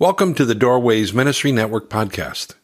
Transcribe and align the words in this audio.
Welcome 0.00 0.34
to 0.34 0.44
the 0.44 0.54
Doorways 0.54 1.12
Ministry 1.12 1.50
Network 1.50 1.90
podcast. 1.90 2.54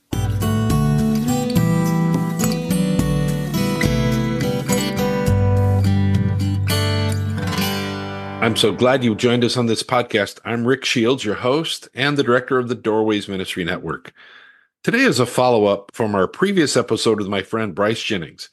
I'm 8.40 8.54
so 8.54 8.72
glad 8.72 9.02
you 9.02 9.16
joined 9.16 9.42
us 9.42 9.56
on 9.56 9.66
this 9.66 9.82
podcast. 9.82 10.38
I'm 10.44 10.64
Ric 10.64 10.84
Shields, 10.84 11.24
your 11.24 11.34
host 11.34 11.88
and 11.92 12.16
the 12.16 12.22
director 12.22 12.56
of 12.56 12.68
the 12.68 12.76
Doorways 12.76 13.26
Ministry 13.26 13.64
Network. 13.64 14.12
Today 14.84 15.00
is 15.00 15.18
a 15.18 15.26
follow 15.26 15.64
up 15.64 15.90
from 15.92 16.14
our 16.14 16.28
previous 16.28 16.76
episode 16.76 17.18
with 17.18 17.26
my 17.26 17.42
friend 17.42 17.74
Bryce 17.74 18.00
Jennings. 18.00 18.48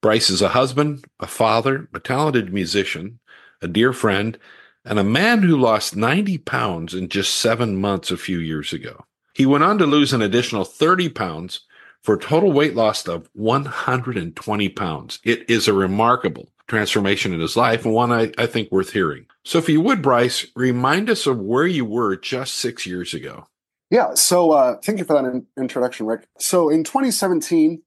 Bryce 0.00 0.30
is 0.30 0.40
a 0.40 0.48
husband, 0.48 1.04
a 1.20 1.26
father, 1.26 1.86
a 1.92 2.00
talented 2.00 2.50
musician, 2.50 3.18
a 3.60 3.68
dear 3.68 3.92
friend, 3.92 4.38
and 4.86 4.98
a 5.00 5.04
man 5.04 5.42
who 5.42 5.56
lost 5.56 5.96
90 5.96 6.38
pounds 6.38 6.94
in 6.94 7.08
just 7.08 7.34
seven 7.34 7.76
months 7.76 8.10
a 8.10 8.16
few 8.16 8.38
years 8.38 8.72
ago. 8.72 9.04
He 9.34 9.44
went 9.44 9.64
on 9.64 9.78
to 9.78 9.86
lose 9.86 10.12
an 10.12 10.22
additional 10.22 10.64
30 10.64 11.10
pounds 11.10 11.60
for 12.02 12.14
a 12.14 12.18
total 12.20 12.52
weight 12.52 12.76
loss 12.76 13.06
of 13.08 13.28
120 13.34 14.68
pounds. 14.70 15.18
It 15.24 15.50
is 15.50 15.66
a 15.66 15.74
remarkable 15.74 16.48
transformation 16.68 17.34
in 17.34 17.40
his 17.40 17.56
life 17.56 17.84
and 17.84 17.92
one 17.92 18.12
I, 18.12 18.32
I 18.38 18.46
think 18.46 18.70
worth 18.70 18.92
hearing. 18.92 19.26
So, 19.44 19.58
if 19.58 19.68
you 19.68 19.80
would, 19.80 20.02
Bryce, 20.02 20.46
remind 20.54 21.10
us 21.10 21.26
of 21.26 21.38
where 21.40 21.66
you 21.66 21.84
were 21.84 22.16
just 22.16 22.54
six 22.54 22.86
years 22.86 23.12
ago. 23.12 23.46
Yeah. 23.90 24.14
So, 24.14 24.52
uh, 24.52 24.78
thank 24.84 24.98
you 24.98 25.04
for 25.04 25.14
that 25.14 25.28
in- 25.28 25.46
introduction, 25.56 26.06
Ric. 26.06 26.28
So, 26.38 26.68
in 26.68 26.84
2017, 26.84 27.82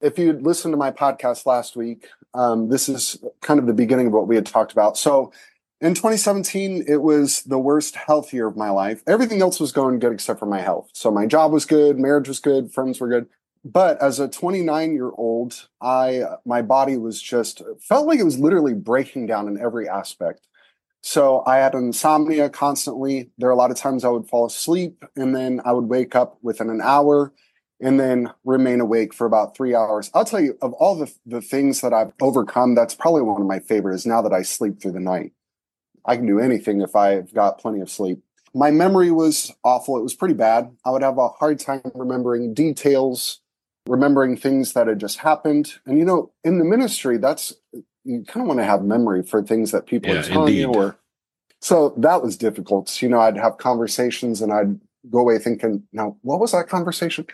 if 0.00 0.18
you'd 0.18 0.42
listened 0.42 0.72
to 0.72 0.78
my 0.78 0.90
podcast 0.90 1.46
last 1.46 1.76
week, 1.76 2.08
um, 2.34 2.68
this 2.68 2.88
is 2.88 3.18
kind 3.40 3.58
of 3.58 3.66
the 3.66 3.72
beginning 3.72 4.08
of 4.08 4.12
what 4.12 4.28
we 4.28 4.34
had 4.34 4.46
talked 4.46 4.72
about. 4.72 4.96
So, 4.96 5.32
in 5.80 5.94
2017, 5.94 6.84
it 6.88 7.02
was 7.02 7.42
the 7.42 7.58
worst 7.58 7.96
health 7.96 8.32
year 8.32 8.46
of 8.46 8.56
my 8.56 8.70
life. 8.70 9.02
Everything 9.06 9.42
else 9.42 9.60
was 9.60 9.72
going 9.72 9.98
good 9.98 10.12
except 10.12 10.38
for 10.38 10.46
my 10.46 10.60
health. 10.60 10.90
So, 10.92 11.10
my 11.10 11.26
job 11.26 11.52
was 11.52 11.64
good, 11.64 11.98
marriage 11.98 12.28
was 12.28 12.40
good, 12.40 12.72
friends 12.72 13.00
were 13.00 13.08
good. 13.08 13.26
But 13.64 14.00
as 14.00 14.20
a 14.20 14.28
29 14.28 14.92
year 14.94 15.10
old, 15.10 15.68
I 15.80 16.22
my 16.44 16.62
body 16.62 16.96
was 16.96 17.20
just 17.20 17.62
felt 17.80 18.06
like 18.06 18.20
it 18.20 18.24
was 18.24 18.38
literally 18.38 18.74
breaking 18.74 19.26
down 19.26 19.48
in 19.48 19.58
every 19.58 19.88
aspect. 19.88 20.46
So 21.02 21.42
I 21.46 21.58
had 21.58 21.74
insomnia 21.74 22.48
constantly. 22.48 23.30
There 23.38 23.48
are 23.48 23.52
a 23.52 23.56
lot 23.56 23.70
of 23.70 23.76
times 23.76 24.04
I 24.04 24.08
would 24.08 24.28
fall 24.28 24.46
asleep 24.46 25.04
and 25.16 25.34
then 25.34 25.60
I 25.64 25.72
would 25.72 25.84
wake 25.84 26.14
up 26.14 26.38
within 26.42 26.70
an 26.70 26.80
hour 26.80 27.32
and 27.80 28.00
then 28.00 28.32
remain 28.44 28.80
awake 28.80 29.12
for 29.12 29.26
about 29.26 29.56
three 29.56 29.74
hours. 29.74 30.10
I'll 30.14 30.24
tell 30.24 30.40
you, 30.40 30.56
of 30.62 30.72
all 30.74 30.96
the, 30.96 31.12
the 31.26 31.40
things 31.40 31.80
that 31.82 31.92
I've 31.92 32.12
overcome, 32.20 32.74
that's 32.74 32.94
probably 32.94 33.22
one 33.22 33.40
of 33.40 33.46
my 33.46 33.58
favorites 33.58 34.06
now 34.06 34.22
that 34.22 34.32
I 34.32 34.42
sleep 34.42 34.80
through 34.80 34.92
the 34.92 35.00
night. 35.00 35.32
I 36.06 36.16
can 36.16 36.26
do 36.26 36.38
anything 36.38 36.80
if 36.80 36.94
I've 36.94 37.32
got 37.34 37.58
plenty 37.58 37.80
of 37.80 37.90
sleep. 37.90 38.22
My 38.54 38.70
memory 38.70 39.10
was 39.10 39.52
awful. 39.64 39.98
It 39.98 40.02
was 40.02 40.14
pretty 40.14 40.34
bad. 40.34 40.74
I 40.84 40.90
would 40.90 41.02
have 41.02 41.18
a 41.18 41.28
hard 41.28 41.58
time 41.58 41.82
remembering 41.94 42.54
details 42.54 43.40
remembering 43.86 44.36
things 44.36 44.72
that 44.72 44.86
had 44.86 44.98
just 44.98 45.18
happened. 45.18 45.78
And 45.86 45.98
you 45.98 46.04
know, 46.04 46.32
in 46.44 46.58
the 46.58 46.64
ministry, 46.64 47.18
that's 47.18 47.54
you 48.04 48.24
kind 48.26 48.42
of 48.42 48.48
want 48.48 48.60
to 48.60 48.64
have 48.64 48.82
memory 48.82 49.22
for 49.22 49.42
things 49.42 49.72
that 49.72 49.86
people 49.86 50.12
yeah, 50.12 50.20
are 50.20 50.22
telling 50.22 50.48
indeed. 50.48 50.60
you 50.60 50.68
or 50.68 50.96
so 51.60 51.94
that 51.96 52.22
was 52.22 52.36
difficult. 52.36 53.00
You 53.00 53.08
know, 53.08 53.20
I'd 53.20 53.36
have 53.36 53.58
conversations 53.58 54.42
and 54.42 54.52
I'd 54.52 54.78
go 55.10 55.20
away 55.20 55.38
thinking, 55.38 55.84
now 55.92 56.16
what 56.22 56.40
was 56.40 56.52
that 56.52 56.68
conversation? 56.68 57.26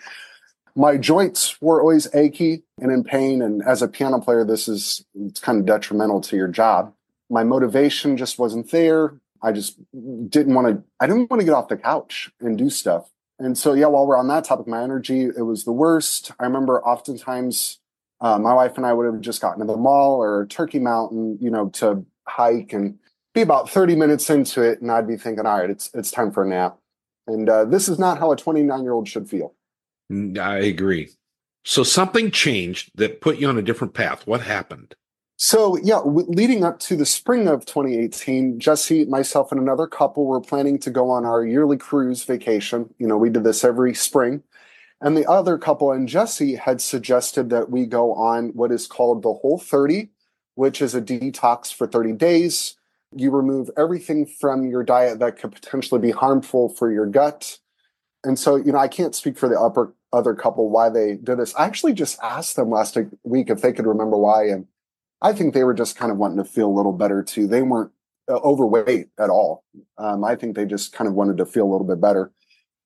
My 0.75 0.97
joints 0.97 1.61
were 1.61 1.81
always 1.83 2.09
achy 2.15 2.63
and 2.81 2.91
in 2.91 3.05
pain. 3.05 3.43
And 3.43 3.63
as 3.67 3.83
a 3.83 3.89
piano 3.89 4.21
player, 4.21 4.45
this 4.45 4.69
is 4.69 5.05
it's 5.15 5.41
kind 5.41 5.59
of 5.59 5.67
detrimental 5.67 6.21
to 6.23 6.37
your 6.37 6.49
job. 6.49 6.95
My 7.33 7.45
motivation 7.45 8.17
just 8.17 8.39
wasn't 8.39 8.71
there. 8.71 9.15
I 9.43 9.53
just 9.53 9.79
didn't 9.93 10.55
want 10.55 10.69
to, 10.69 10.85
I 11.01 11.07
didn't 11.07 11.31
want 11.31 11.41
to 11.41 11.47
get 11.47 11.55
off 11.55 11.69
the 11.69 11.77
couch 11.77 12.31
and 12.41 12.57
do 12.59 12.71
stuff. 12.71 13.11
And 13.39 13.57
so, 13.57 13.73
yeah, 13.73 13.87
while 13.87 14.07
we're 14.07 14.19
on 14.19 14.29
that 14.29 14.45
topic, 14.45 14.69
my 14.69 14.83
energy, 14.83 15.23
it 15.25 15.43
was 15.43 15.65
the 15.65 15.73
worst. 15.73 16.31
I 16.39 16.45
remember 16.45 16.85
oftentimes 16.85 17.79
uh, 18.21 18.39
my 18.39 18.55
wife 18.55 18.77
and 18.77 18.87
I 18.87 18.93
would 18.93 19.07
have 19.07 19.21
just 19.21 19.41
gotten 19.41 19.61
to 19.61 19.73
the 19.73 19.79
mall 19.79 20.23
or 20.23 20.47
Turkey 20.47 20.79
Mountain, 20.79 21.39
you 21.41 21.51
know, 21.51 21.71
to 21.71 22.05
hike 22.29 22.73
and 22.73 22.99
be 23.35 23.41
about 23.41 23.69
30 23.69 23.97
minutes 23.97 24.31
into 24.31 24.63
it. 24.63 24.81
And 24.81 24.93
I'd 24.93 25.09
be 25.09 25.17
thinking, 25.17 25.47
all 25.47 25.59
right, 25.59 25.71
it's, 25.71 25.91
it's 25.95 26.11
time 26.11 26.31
for 26.31 26.45
a 26.45 26.49
nap. 26.49 26.79
And 27.27 27.49
uh, 27.49 27.65
this 27.65 27.89
is 27.89 27.99
not 27.99 28.19
how 28.19 28.31
a 28.31 28.37
29 28.37 28.83
year 28.83 28.93
old 28.93 29.09
should 29.09 29.29
feel. 29.29 29.55
I 30.11 30.59
agree. 30.59 31.09
So 31.65 31.83
something 31.83 32.31
changed 32.31 32.91
that 32.97 33.21
put 33.21 33.39
you 33.39 33.49
on 33.49 33.59
a 33.59 33.63
different 33.63 33.95
path. 33.95 34.27
What 34.27 34.43
happened? 34.43 34.95
So, 35.45 35.77
yeah, 35.79 35.97
w- 35.97 36.29
leading 36.29 36.63
up 36.63 36.79
to 36.79 36.95
the 36.95 37.05
spring 37.05 37.49
of 37.49 37.67
2018, 37.67 38.61
Jesse, 38.61 39.07
myself, 39.07 39.51
and 39.51 39.61
another 39.61 39.89
couple 39.89 40.25
were 40.25 40.41
planning 40.41 40.79
to 40.79 40.89
go 40.89 41.11
on 41.11 41.25
our 41.25 41.45
yearly 41.45 41.77
cruise 41.77 42.23
vacation. 42.23 42.95
You 43.01 43.09
know, 43.09 43.17
we 43.17 43.29
did 43.29 43.43
this 43.43 43.65
every 43.65 43.93
spring. 43.93 44.45
And 45.01 45.17
the 45.17 45.29
other 45.29 45.59
couple 45.59 45.91
and 45.91 46.09
Jesse 46.09 46.55
had 46.55 46.81
suggested 46.81 47.51
that 47.51 47.71
we 47.71 47.87
go 47.87 48.15
on 48.15 48.51
what 48.51 48.71
is 48.71 48.87
called 48.87 49.25
the 49.25 49.33
Whole 49.33 49.59
30, 49.59 50.11
which 50.55 50.81
is 50.81 50.95
a 50.95 51.03
detox 51.03 51.75
for 51.75 51.89
30 51.89 52.13
days. 52.13 52.77
You 53.13 53.33
remove 53.33 53.69
everything 53.77 54.27
from 54.27 54.71
your 54.71 54.85
diet 54.85 55.19
that 55.19 55.39
could 55.41 55.51
potentially 55.51 56.01
be 56.01 56.13
harmful 56.13 56.69
for 56.69 56.93
your 56.93 57.07
gut. 57.07 57.59
And 58.23 58.39
so, 58.39 58.55
you 58.55 58.71
know, 58.71 58.79
I 58.79 58.87
can't 58.87 59.17
speak 59.17 59.37
for 59.37 59.49
the 59.49 59.59
upper 59.59 59.93
other 60.13 60.37
couple 60.37 60.71
why 60.71 60.89
they 60.89 61.17
did 61.17 61.41
this. 61.41 61.53
I 61.57 61.65
actually 61.65 61.95
just 61.95 62.17
asked 62.23 62.55
them 62.55 62.71
last 62.71 62.97
week 63.25 63.51
if 63.51 63.61
they 63.61 63.73
could 63.73 63.87
remember 63.89 64.17
why. 64.17 64.45
And 64.45 64.69
I 65.23 65.33
think 65.33 65.55
they 65.55 65.65
were 65.65 65.73
just 65.73 65.97
kind 65.97 66.11
of 66.11 66.19
wanting 66.19 66.39
to 66.39 66.45
feel 66.45 66.69
a 66.69 66.77
little 66.77 66.93
better 66.93 67.23
too. 67.23 67.47
They 67.47 67.63
weren't 67.63 67.93
uh, 68.29 68.35
overweight 68.35 69.09
at 69.19 69.31
all. 69.31 69.65
Um, 69.97 70.25
I 70.25 70.35
think 70.35 70.57
they 70.57 70.67
just 70.67 70.93
kind 70.93 71.09
of 71.09 71.15
wanted 71.15 71.39
to 71.39 71.47
feel 71.47 71.65
a 71.65 71.71
little 71.71 71.87
bit 71.87 72.01
better. 72.01 72.33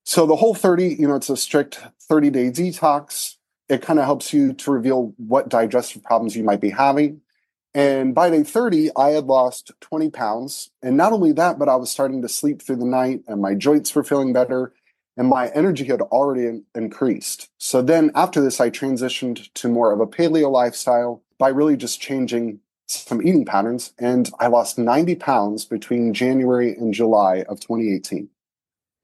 So 0.05 0.27
the 0.27 0.37
whole 0.37 0.55
30, 0.55 0.95
you 0.95 1.09
know, 1.09 1.17
it's 1.17 1.31
a 1.31 1.37
strict 1.37 1.81
30 2.03 2.31
day 2.31 2.51
detox. 2.51 3.37
It 3.69 3.83
kind 3.83 3.99
of 3.99 4.05
helps 4.05 4.33
you 4.33 4.53
to 4.53 4.71
reveal 4.71 5.15
what 5.17 5.49
digestive 5.49 6.05
problems 6.05 6.37
you 6.37 6.45
might 6.45 6.61
be 6.61 6.71
having. 6.71 7.23
And 7.75 8.15
by 8.15 8.31
day 8.31 8.43
30, 8.43 8.91
I 8.97 9.11
had 9.11 9.25
lost 9.25 9.73
20 9.81 10.11
pounds. 10.11 10.71
And 10.83 10.97
not 10.97 11.13
only 11.13 11.33
that, 11.33 11.59
but 11.59 11.69
I 11.69 11.77
was 11.77 11.91
starting 11.91 12.23
to 12.23 12.29
sleep 12.29 12.63
through 12.63 12.77
the 12.77 12.87
night 12.87 13.23
and 13.27 13.43
my 13.43 13.55
joints 13.55 13.95
were 13.95 14.05
feeling 14.05 14.33
better 14.33 14.73
and 15.17 15.29
my 15.29 15.49
energy 15.49 15.85
had 15.85 16.03
already 16.03 16.47
in- 16.47 16.65
increased. 16.75 17.49
So 17.59 17.83
then 17.83 18.11
after 18.15 18.41
this, 18.41 18.61
I 18.61 18.71
transitioned 18.71 19.53
to 19.55 19.69
more 19.69 19.93
of 19.93 20.01
a 20.01 20.07
paleo 20.07 20.51
lifestyle 20.51 21.23
by 21.39 21.49
really 21.49 21.77
just 21.77 22.01
changing 22.01 22.61
some 22.87 23.21
eating 23.21 23.45
patterns. 23.45 23.93
And 23.99 24.31
I 24.39 24.47
lost 24.47 24.79
90 24.79 25.17
pounds 25.17 25.65
between 25.65 26.15
January 26.15 26.75
and 26.75 26.95
July 26.95 27.45
of 27.49 27.61
2018. 27.61 28.29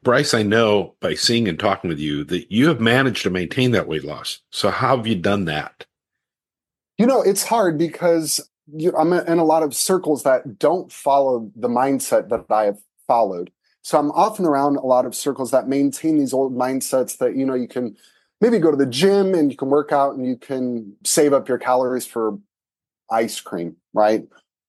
Bryce, 0.03 0.34
I 0.34 0.42
know 0.42 0.94
by 1.00 1.15
seeing 1.15 1.47
and 1.47 1.59
talking 1.59 1.88
with 1.88 2.00
you 2.00 2.25
that 2.25 2.50
you 2.50 2.69
have 2.69 2.81
managed 2.81 3.22
to 3.22 3.31
maintain 3.31 3.71
that 3.71 3.87
weight 3.87 4.04
loss. 4.04 4.41
So, 4.50 4.71
how 4.71 4.97
have 4.97 5.06
you 5.06 5.15
done 5.15 5.44
that? 5.44 5.87
You 6.98 7.06
know, 7.06 7.22
it's 7.22 7.44
hard 7.44 7.78
because 7.78 8.48
you, 8.75 8.92
I'm 8.97 9.12
in 9.12 9.38
a 9.38 9.44
lot 9.44 9.62
of 9.62 9.75
circles 9.75 10.25
that 10.25 10.59
don't 10.59 10.91
follow 10.91 11.50
the 11.54 11.69
mindset 11.69 12.31
that 12.31 12.47
I 12.50 12.65
have 12.65 12.78
followed. 13.06 13.53
So, 13.82 13.97
I'm 13.97 14.10
often 14.10 14.44
around 14.44 14.76
a 14.76 14.87
lot 14.87 15.06
of 15.06 15.15
circles 15.15 15.53
that 15.53 15.69
maintain 15.69 16.19
these 16.19 16.32
old 16.32 16.53
mindsets 16.53 17.19
that, 17.19 17.37
you 17.37 17.47
know, 17.47 17.54
you 17.54 17.69
can 17.69 17.97
maybe 18.42 18.58
go 18.58 18.72
to 18.72 18.76
the 18.76 18.84
gym 18.84 19.34
and 19.34 19.53
you 19.53 19.56
can 19.56 19.70
work 19.70 19.92
out 19.92 20.16
and 20.16 20.26
you 20.26 20.36
can 20.36 20.97
save 21.04 21.32
up 21.32 21.48
your 21.48 21.58
calories 21.58 22.04
for 22.04 22.36
ice 23.08 23.41
cream, 23.41 23.76
right? 23.94 24.25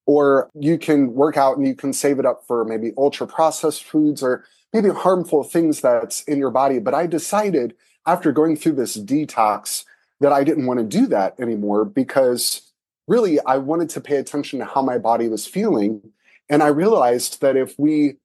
Or 0.05 0.51
you 0.53 0.77
can 0.77 1.15
work 1.15 1.37
out 1.37 1.57
and 1.57 1.67
you 1.67 1.75
can 1.75 1.91
save 1.91 2.19
it 2.19 2.25
up 2.25 2.43
for 2.45 2.63
maybe 2.65 2.91
ultra 2.99 3.25
processed 3.25 3.83
foods 3.83 4.21
or 4.21 4.45
maybe 4.73 4.89
harmful 4.89 5.43
things 5.43 5.81
that's 5.81 6.21
in 6.25 6.37
your 6.37 6.51
body. 6.51 6.77
But 6.77 6.93
I 6.93 7.07
decided 7.07 7.73
after 8.05 8.31
going 8.31 8.57
through 8.57 8.73
this 8.73 8.95
detox 8.95 9.85
that 10.19 10.31
I 10.31 10.43
didn't 10.43 10.67
want 10.67 10.79
to 10.79 10.85
do 10.85 11.07
that 11.07 11.39
anymore 11.39 11.83
because 11.83 12.71
really 13.07 13.39
I 13.39 13.57
wanted 13.57 13.89
to 13.91 14.01
pay 14.01 14.17
attention 14.17 14.59
to 14.59 14.65
how 14.65 14.83
my 14.83 14.99
body 14.99 15.27
was 15.27 15.47
feeling. 15.47 16.11
And 16.47 16.61
I 16.61 16.67
realized 16.67 17.41
that 17.41 17.57
if 17.57 17.73
we 17.79 18.17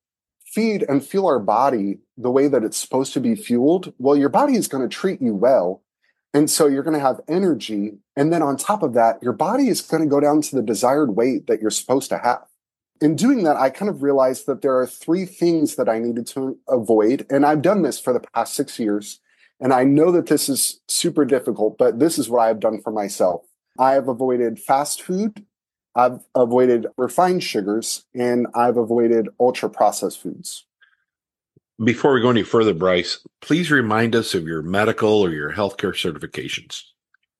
feed 0.45 0.85
and 0.89 1.03
fuel 1.03 1.27
our 1.27 1.39
body 1.39 2.01
the 2.19 2.31
way 2.31 2.49
that 2.49 2.65
it's 2.65 2.77
supposed 2.77 3.13
to 3.15 3.21
be 3.21 3.35
fueled, 3.35 3.93
well, 3.99 4.17
your 4.17 4.29
body 4.29 4.57
is 4.57 4.69
going 4.69 4.87
to 4.87 4.95
treat 4.95 5.23
you 5.23 5.35
well. 5.35 5.83
And 6.35 6.51
so 6.51 6.67
you're 6.67 6.83
going 6.83 6.97
to 6.99 7.01
have 7.01 7.21
energy. 7.27 7.93
And 8.15 8.33
then 8.33 8.43
on 8.43 8.57
top 8.57 8.83
of 8.83 8.93
that, 8.95 9.23
your 9.23 9.33
body 9.33 9.69
is 9.69 9.81
going 9.81 10.03
to 10.03 10.09
go 10.09 10.21
down 10.21 10.43
to 10.43 10.57
the 10.57 10.63
desired 10.63 11.17
weight 11.17 11.47
that 11.47 11.63
you're 11.63 11.71
supposed 11.71 12.11
to 12.11 12.19
have. 12.19 12.45
In 13.01 13.17
doing 13.17 13.45
that, 13.45 13.57
I 13.57 13.71
kind 13.71 13.89
of 13.89 14.03
realized 14.03 14.47
that 14.47 14.61
there 14.61 14.77
are 14.77 14.87
three 14.87 15.25
things 15.25 15.77
that 15.77 15.89
I 15.89 15.99
needed 15.99 16.27
to 16.29 16.59
avoid. 16.69 17.25
And 17.31 17.47
I've 17.47 17.63
done 17.63 17.83
this 17.83 17.99
for 17.99 18.13
the 18.13 18.21
past 18.35 18.55
six 18.55 18.79
years. 18.79 19.21
And 19.61 19.73
I 19.73 19.85
know 19.85 20.13
that 20.13 20.27
this 20.27 20.49
is 20.49 20.81
super 20.89 21.25
difficult, 21.25 21.79
but 21.79 21.99
this 21.99 22.19
is 22.19 22.29
what 22.29 22.41
I've 22.41 22.61
done 22.61 22.81
for 22.83 22.93
myself. 22.93 23.47
I 23.79 23.93
have 23.93 24.09
avoided 24.09 24.59
fast 24.59 25.01
food 25.01 25.47
I've 25.99 26.21
avoided 26.37 26.87
refined 26.97 27.43
sugars 27.43 28.05
and 28.15 28.47
I've 28.55 28.77
avoided 28.77 29.29
ultra 29.41 29.69
processed 29.69 30.23
foods. 30.23 30.65
Before 31.83 32.13
we 32.13 32.21
go 32.21 32.31
any 32.31 32.43
further, 32.43 32.75
Bryce, 32.75 33.25
please 33.41 33.71
remind 33.71 34.17
us 34.17 34.35
of 34.35 34.49
your 34.49 34.63
medical 34.63 35.21
or 35.21 35.31
your 35.31 35.53
healthcare 35.53 35.95
certifications. 35.95 36.83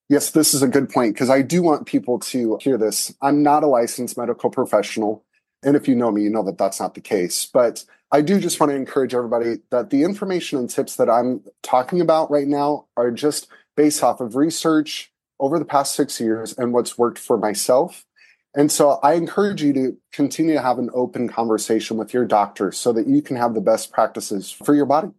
Yes, 0.07 0.31
this 0.31 0.53
is 0.53 0.63
a 0.63 0.67
good 0.67 0.89
point 0.89 1.13
because 1.13 1.29
I 1.29 1.41
do 1.41 1.61
want 1.61 1.85
people 1.85 2.19
to 2.19 2.57
hear 2.61 2.77
this. 2.77 3.13
I'm 3.21 3.43
not 3.43 3.63
a 3.63 3.67
licensed 3.67 4.17
medical 4.17 4.49
professional. 4.49 5.25
And 5.61 5.75
if 5.75 5.89
you 5.89 5.95
know 5.95 6.09
me, 6.09 6.23
you 6.23 6.29
know 6.29 6.43
that 6.43 6.57
that's 6.57 6.79
not 6.79 6.95
the 6.95 7.01
case. 7.01 7.45
But 7.51 7.83
I 8.13 8.21
do 8.21 8.39
just 8.39 8.61
want 8.61 8.71
to 8.71 8.77
encourage 8.77 9.13
everybody 9.13 9.57
that 9.71 9.89
the 9.89 10.03
information 10.03 10.57
and 10.57 10.69
tips 10.69 10.95
that 10.95 11.09
I'm 11.09 11.43
talking 11.61 11.99
about 11.99 12.31
right 12.31 12.47
now 12.47 12.87
are 12.95 13.11
just 13.11 13.49
based 13.75 14.01
off 14.03 14.21
of 14.21 14.37
research 14.37 15.11
over 15.41 15.59
the 15.59 15.65
past 15.65 15.95
six 15.95 16.19
years 16.19 16.57
and 16.57 16.71
what's 16.71 16.97
worked 16.97 17.19
for 17.19 17.37
myself. 17.37 18.05
And 18.55 18.71
so 18.71 18.99
I 19.03 19.13
encourage 19.13 19.61
you 19.61 19.73
to 19.73 19.97
continue 20.11 20.55
to 20.55 20.61
have 20.61 20.79
an 20.79 20.89
open 20.93 21.29
conversation 21.29 21.97
with 21.97 22.13
your 22.13 22.25
doctor 22.25 22.71
so 22.71 22.91
that 22.93 23.07
you 23.07 23.21
can 23.21 23.35
have 23.35 23.53
the 23.53 23.61
best 23.61 23.91
practices 23.91 24.51
for 24.51 24.73
your 24.73 24.85
body. 24.85 25.09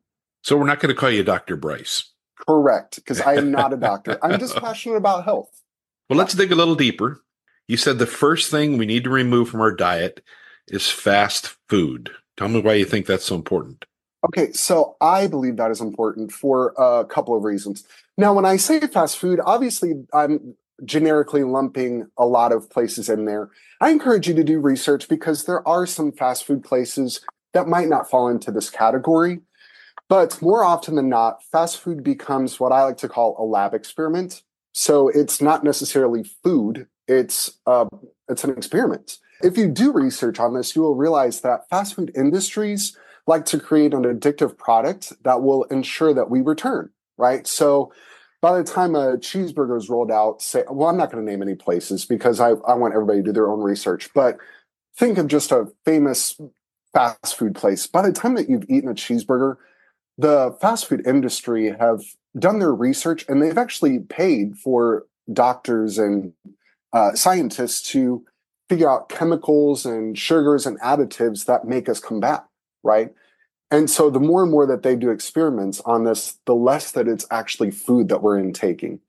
So 0.42 0.56
we're 0.56 0.66
not 0.66 0.80
going 0.80 0.94
to 0.94 0.98
call 0.98 1.10
you 1.10 1.22
Dr. 1.22 1.56
Bryce. 1.56 2.12
Correct, 2.36 2.96
because 2.96 3.20
I 3.20 3.34
am 3.34 3.50
not 3.50 3.72
a 3.72 3.76
doctor. 3.78 4.18
I'm 4.22 4.40
just 4.40 4.56
passionate 4.56 4.96
about 4.96 5.24
health. 5.24 5.62
Well, 6.08 6.18
let's 6.18 6.34
dig 6.34 6.50
a 6.50 6.56
little 6.56 6.74
deeper. 6.74 7.20
You 7.68 7.76
said 7.76 7.98
the 7.98 8.06
first 8.06 8.50
thing 8.50 8.76
we 8.76 8.86
need 8.86 9.04
to 9.04 9.10
remove 9.10 9.48
from 9.48 9.60
our 9.60 9.74
diet 9.74 10.24
is 10.66 10.90
fast 10.90 11.54
food. 11.68 12.10
Tell 12.36 12.48
me 12.48 12.60
why 12.60 12.74
you 12.74 12.84
think 12.84 13.06
that's 13.06 13.26
so 13.26 13.36
important. 13.36 13.84
Okay, 14.26 14.52
so 14.52 14.96
I 15.00 15.28
believe 15.28 15.56
that 15.56 15.70
is 15.70 15.80
important 15.80 16.32
for 16.32 16.74
a 16.76 17.04
couple 17.04 17.36
of 17.36 17.44
reasons. 17.44 17.84
Now, 18.18 18.34
when 18.34 18.44
I 18.44 18.56
say 18.56 18.80
fast 18.80 19.18
food, 19.18 19.40
obviously 19.44 20.04
I'm 20.12 20.56
generically 20.84 21.44
lumping 21.44 22.08
a 22.16 22.26
lot 22.26 22.52
of 22.52 22.70
places 22.70 23.08
in 23.08 23.24
there. 23.24 23.50
I 23.80 23.90
encourage 23.90 24.28
you 24.28 24.34
to 24.34 24.44
do 24.44 24.60
research 24.60 25.08
because 25.08 25.44
there 25.44 25.66
are 25.66 25.86
some 25.86 26.12
fast 26.12 26.44
food 26.44 26.62
places 26.62 27.20
that 27.52 27.68
might 27.68 27.88
not 27.88 28.08
fall 28.08 28.28
into 28.28 28.50
this 28.50 28.70
category. 28.70 29.40
But 30.08 30.42
more 30.42 30.64
often 30.64 30.96
than 30.96 31.08
not, 31.08 31.42
fast 31.44 31.78
food 31.78 32.02
becomes 32.02 32.58
what 32.58 32.72
I 32.72 32.82
like 32.82 32.96
to 32.98 33.08
call 33.08 33.36
a 33.38 33.44
lab 33.44 33.74
experiment. 33.74 34.42
So 34.72 35.08
it's 35.08 35.40
not 35.40 35.62
necessarily 35.62 36.24
food; 36.24 36.88
it's 37.06 37.58
uh, 37.66 37.86
it's 38.28 38.44
an 38.44 38.50
experiment. 38.50 39.18
If 39.42 39.56
you 39.56 39.68
do 39.68 39.92
research 39.92 40.38
on 40.38 40.54
this, 40.54 40.74
you 40.74 40.82
will 40.82 40.96
realize 40.96 41.40
that 41.40 41.68
fast 41.68 41.94
food 41.94 42.12
industries 42.14 42.96
like 43.26 43.44
to 43.46 43.60
create 43.60 43.94
an 43.94 44.02
addictive 44.02 44.58
product 44.58 45.12
that 45.22 45.42
will 45.42 45.64
ensure 45.64 46.12
that 46.12 46.28
we 46.28 46.40
return. 46.40 46.90
Right. 47.16 47.46
So 47.46 47.92
by 48.40 48.56
the 48.56 48.64
time 48.64 48.94
a 48.94 49.16
cheeseburger 49.16 49.76
is 49.76 49.88
rolled 49.88 50.10
out, 50.10 50.40
say, 50.40 50.64
well, 50.70 50.88
I'm 50.88 50.96
not 50.96 51.10
going 51.10 51.24
to 51.24 51.30
name 51.30 51.42
any 51.42 51.54
places 51.54 52.04
because 52.04 52.40
I, 52.40 52.50
I 52.50 52.74
want 52.74 52.94
everybody 52.94 53.18
to 53.18 53.24
do 53.24 53.32
their 53.32 53.50
own 53.50 53.60
research, 53.60 54.10
but 54.14 54.38
think 54.96 55.18
of 55.18 55.26
just 55.26 55.52
a 55.52 55.70
famous 55.84 56.40
fast 56.92 57.36
food 57.36 57.54
place. 57.54 57.86
By 57.86 58.02
the 58.02 58.12
time 58.12 58.34
that 58.34 58.48
you've 58.48 58.68
eaten 58.68 58.88
a 58.88 58.94
cheeseburger, 58.94 59.56
the 60.16 60.56
fast 60.60 60.86
food 60.86 61.06
industry 61.06 61.74
have 61.78 62.02
done 62.38 62.58
their 62.58 62.74
research 62.74 63.24
and 63.28 63.42
they've 63.42 63.58
actually 63.58 63.98
paid 63.98 64.56
for 64.56 65.06
doctors 65.32 65.98
and 65.98 66.32
uh, 66.92 67.14
scientists 67.14 67.82
to 67.90 68.24
figure 68.68 68.90
out 68.90 69.08
chemicals 69.08 69.84
and 69.84 70.16
sugars 70.16 70.66
and 70.66 70.80
additives 70.80 71.44
that 71.46 71.64
make 71.64 71.88
us 71.88 72.00
come 72.00 72.20
back, 72.20 72.46
right? 72.82 73.12
And 73.70 73.88
so 73.88 74.10
the 74.10 74.20
more 74.20 74.42
and 74.42 74.50
more 74.50 74.66
that 74.66 74.82
they 74.82 74.96
do 74.96 75.10
experiments 75.10 75.80
on 75.84 76.04
this, 76.04 76.38
the 76.46 76.54
less 76.54 76.92
that 76.92 77.06
it's 77.06 77.26
actually 77.30 77.70
food 77.70 78.08
that 78.08 78.22
we're 78.22 78.38
intaking. 78.38 79.00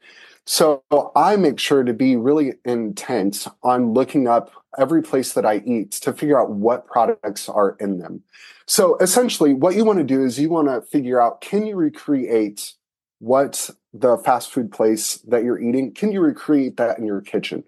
So 0.46 0.84
I 1.16 1.36
make 1.36 1.60
sure 1.60 1.84
to 1.84 1.94
be 1.94 2.16
really 2.16 2.54
intent 2.66 3.48
on 3.64 3.94
looking 3.94 4.28
up 4.28 4.52
every 4.78 5.02
place 5.02 5.34
that 5.34 5.46
I 5.46 5.58
eat 5.66 5.92
to 5.92 6.14
figure 6.14 6.40
out 6.40 6.52
what 6.52 6.88
products 6.88 7.50
are 7.50 7.76
in 7.80 8.00
them. 8.00 8.24
So 8.66 8.98
essentially, 8.98 9.54
what 9.54 9.76
you 9.76 9.84
want 9.84 10.00
to 10.00 10.06
do 10.06 10.24
is 10.24 10.40
you 10.40 10.50
want 10.50 10.68
to 10.68 10.82
figure 10.82 11.22
out 11.22 11.42
can 11.42 11.66
you 11.66 11.76
recreate 11.76 12.74
what 13.20 13.70
the 13.94 14.18
fast 14.18 14.52
food 14.52 14.72
place 14.72 15.18
that 15.28 15.44
you're 15.44 15.60
eating, 15.60 15.94
can 15.94 16.12
you 16.12 16.22
recreate 16.22 16.78
that 16.78 16.98
in 16.98 17.06
your 17.06 17.22
kitchen? 17.22 17.64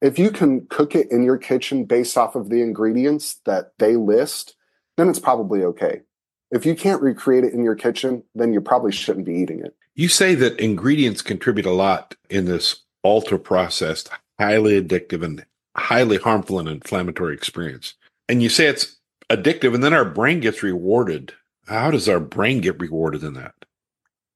If 0.00 0.18
you 0.18 0.30
can 0.30 0.66
cook 0.66 0.94
it 0.94 1.10
in 1.10 1.22
your 1.22 1.38
kitchen 1.38 1.84
based 1.84 2.18
off 2.18 2.34
of 2.34 2.50
the 2.50 2.60
ingredients 2.60 3.40
that 3.46 3.72
they 3.78 3.96
list, 3.96 4.54
then 4.96 5.08
it's 5.08 5.18
probably 5.18 5.64
okay. 5.64 6.02
If 6.50 6.64
you 6.64 6.74
can't 6.74 7.02
recreate 7.02 7.44
it 7.44 7.52
in 7.52 7.62
your 7.62 7.74
kitchen, 7.74 8.22
then 8.34 8.52
you 8.52 8.60
probably 8.60 8.92
shouldn't 8.92 9.26
be 9.26 9.34
eating 9.34 9.60
it. 9.60 9.74
You 9.94 10.08
say 10.08 10.34
that 10.36 10.58
ingredients 10.60 11.22
contribute 11.22 11.66
a 11.66 11.72
lot 11.72 12.14
in 12.30 12.46
this 12.46 12.84
ultra 13.04 13.38
processed, 13.38 14.08
highly 14.38 14.80
addictive, 14.80 15.22
and 15.22 15.44
highly 15.76 16.16
harmful 16.16 16.58
and 16.58 16.68
inflammatory 16.68 17.34
experience. 17.34 17.94
And 18.28 18.42
you 18.42 18.48
say 18.48 18.66
it's 18.66 18.96
addictive, 19.30 19.74
and 19.74 19.82
then 19.82 19.92
our 19.92 20.04
brain 20.04 20.40
gets 20.40 20.62
rewarded. 20.62 21.34
How 21.66 21.90
does 21.90 22.08
our 22.08 22.20
brain 22.20 22.60
get 22.60 22.80
rewarded 22.80 23.22
in 23.22 23.34
that? 23.34 23.54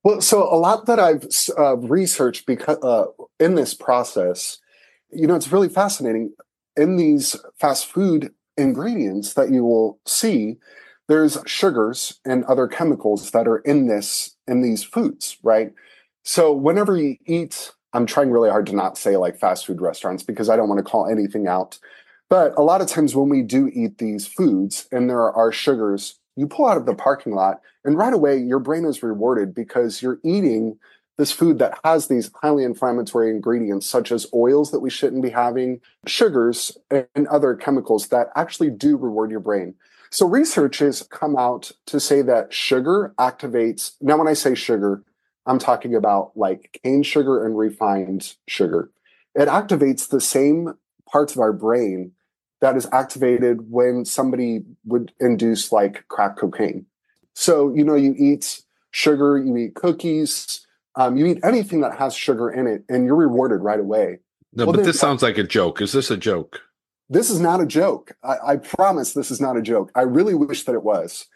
Well, 0.05 0.20
so 0.20 0.43
a 0.43 0.56
lot 0.56 0.87
that 0.87 0.99
I've 0.99 1.26
uh, 1.56 1.76
researched 1.76 2.47
because 2.47 2.79
uh, 2.82 3.06
in 3.38 3.55
this 3.55 3.73
process, 3.73 4.58
you 5.11 5.26
know, 5.26 5.35
it's 5.35 5.53
really 5.53 5.69
fascinating. 5.69 6.32
In 6.76 6.97
these 6.97 7.37
fast 7.58 7.87
food 7.87 8.32
ingredients 8.56 9.35
that 9.35 9.50
you 9.50 9.65
will 9.65 10.00
see, 10.06 10.56
there's 11.08 11.38
sugars 11.46 12.20
and 12.25 12.44
other 12.44 12.66
chemicals 12.66 13.31
that 13.32 13.49
are 13.49 13.58
in 13.58 13.87
this 13.87 14.37
in 14.46 14.62
these 14.62 14.82
foods, 14.82 15.38
right? 15.43 15.72
So 16.25 16.52
whenever 16.52 16.96
you 16.96 17.16
eat, 17.26 17.72
I'm 17.93 18.06
trying 18.06 18.31
really 18.31 18.50
hard 18.50 18.66
to 18.66 18.76
not 18.76 18.96
say 18.96 19.16
like 19.16 19.38
fast 19.38 19.66
food 19.66 19.81
restaurants 19.81 20.22
because 20.22 20.49
I 20.49 20.56
don't 20.56 20.69
want 20.69 20.78
to 20.78 20.90
call 20.90 21.06
anything 21.06 21.46
out. 21.46 21.78
But 22.31 22.56
a 22.56 22.62
lot 22.62 22.81
of 22.81 22.87
times 22.87 23.14
when 23.14 23.28
we 23.28 23.43
do 23.43 23.70
eat 23.75 23.99
these 23.99 24.26
foods 24.26 24.87
and 24.90 25.10
there 25.10 25.31
are 25.32 25.52
sugars, 25.52 26.19
you 26.37 26.46
pull 26.46 26.66
out 26.66 26.78
of 26.78 26.87
the 26.87 26.94
parking 26.94 27.34
lot 27.34 27.60
and 27.84 27.98
right 27.98 28.14
away 28.14 28.38
your 28.38 28.58
brain 28.58 28.84
is 28.84 29.02
rewarded 29.02 29.55
because 29.55 30.00
you're 30.00 30.20
eating 30.25 30.78
this 31.19 31.31
food 31.31 31.58
that 31.58 31.78
has 31.84 32.06
these 32.06 32.31
highly 32.40 32.64
inflammatory 32.64 33.31
ingredients 33.31 33.87
such 33.87 34.10
as 34.10 34.26
oils 34.32 34.70
that 34.70 34.81
we 34.81 34.88
shouldn't 34.88 35.22
be 35.22 35.31
having, 35.31 35.81
sugars 36.06 36.76
and 36.90 37.26
other 37.28 37.55
chemicals 37.55 38.08
that 38.08 38.28
actually 38.34 38.70
do 38.70 38.96
reward 38.96 39.31
your 39.31 39.40
brain. 39.40 39.75
So 40.12 40.29
research 40.29 40.79
has 40.79 41.03
come 41.05 41.37
out 41.38 41.73
to 41.87 41.99
say 41.99 42.20
that 42.20 42.53
sugar 42.53 43.14
activates. 43.19 43.93
Now, 44.03 44.19
when 44.19 44.29
I 44.29 44.35
say 44.35 44.55
sugar, 44.55 45.03
I'm 45.47 45.59
talking 45.59 45.94
about 45.94 46.32
like 46.37 46.79
cane 46.85 47.03
sugar 47.03 47.47
and 47.47 47.56
refined 47.56 48.35
sugar. 48.47 48.91
It 49.35 49.49
activates 49.49 50.06
the 50.06 50.20
same 50.20 50.75
parts 51.11 51.35
of 51.35 51.41
our 51.41 51.55
brain 51.55 52.12
that 52.61 52.76
is 52.76 52.87
activated 52.93 53.70
when 53.70 54.05
somebody 54.05 54.64
would 54.85 55.14
induce 55.19 55.73
like 55.73 56.06
crack 56.09 56.37
cocaine. 56.37 56.85
So, 57.35 57.75
you 57.75 57.82
know, 57.82 57.94
you 57.94 58.15
eat 58.19 58.61
sugar, 58.91 59.38
you 59.38 59.56
eat 59.56 59.75
cookies, 59.75 60.67
um, 60.94 61.17
you 61.17 61.25
eat 61.25 61.41
anything 61.43 61.81
that 61.81 61.97
has 61.97 62.15
sugar 62.15 62.50
in 62.50 62.67
it, 62.67 62.85
and 62.91 63.06
you're 63.06 63.17
rewarded 63.17 63.62
right 63.62 63.81
away. 63.81 64.19
No, 64.53 64.67
well, 64.67 64.75
but 64.75 64.85
this 64.85 65.00
sounds 65.00 65.23
like 65.23 65.38
a 65.38 65.43
joke. 65.43 65.81
Is 65.81 65.93
this 65.93 66.11
a 66.11 66.19
joke? 66.19 66.61
This 67.08 67.31
is 67.31 67.40
not 67.40 67.60
a 67.60 67.66
joke. 67.66 68.12
I, 68.22 68.37
I, 68.44 68.56
promise 68.56 69.12
this 69.12 69.31
is 69.31 69.40
not 69.40 69.56
a 69.56 69.62
joke. 69.62 69.90
I 69.94 70.02
really 70.02 70.34
wish 70.34 70.64
that 70.64 70.75
it 70.75 70.82
was. 70.82 71.26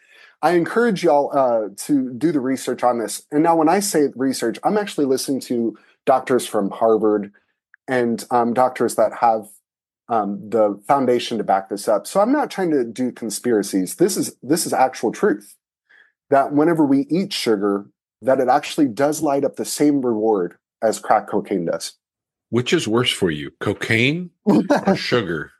I 0.41 0.51
encourage 0.51 1.03
y'all 1.03 1.31
uh, 1.37 1.69
to 1.85 2.13
do 2.13 2.31
the 2.31 2.39
research 2.39 2.83
on 2.83 2.99
this. 2.99 3.23
And 3.31 3.43
now, 3.43 3.55
when 3.55 3.69
I 3.69 3.79
say 3.79 4.07
research, 4.15 4.57
I'm 4.63 4.77
actually 4.77 5.05
listening 5.05 5.39
to 5.41 5.77
doctors 6.05 6.47
from 6.47 6.69
Harvard 6.69 7.31
and 7.87 8.23
um, 8.31 8.53
doctors 8.53 8.95
that 8.95 9.13
have 9.21 9.47
um, 10.09 10.49
the 10.49 10.81
foundation 10.87 11.37
to 11.37 11.43
back 11.43 11.69
this 11.69 11.87
up. 11.87 12.07
So 12.07 12.21
I'm 12.21 12.31
not 12.31 12.49
trying 12.49 12.71
to 12.71 12.83
do 12.83 13.11
conspiracies. 13.11 13.95
This 13.95 14.15
is 14.17 14.35
this 14.41 14.65
is 14.65 14.73
actual 14.73 15.11
truth. 15.11 15.55
That 16.29 16.53
whenever 16.53 16.85
we 16.85 17.05
eat 17.09 17.33
sugar, 17.33 17.87
that 18.21 18.39
it 18.39 18.47
actually 18.47 18.87
does 18.87 19.21
light 19.21 19.45
up 19.45 19.55
the 19.55 19.65
same 19.65 20.01
reward 20.01 20.57
as 20.81 20.99
crack 20.99 21.27
cocaine 21.27 21.65
does. 21.65 21.93
Which 22.49 22.73
is 22.73 22.87
worse 22.87 23.11
for 23.11 23.29
you, 23.29 23.51
cocaine 23.59 24.31
or 24.45 24.63
sugar? 24.95 25.51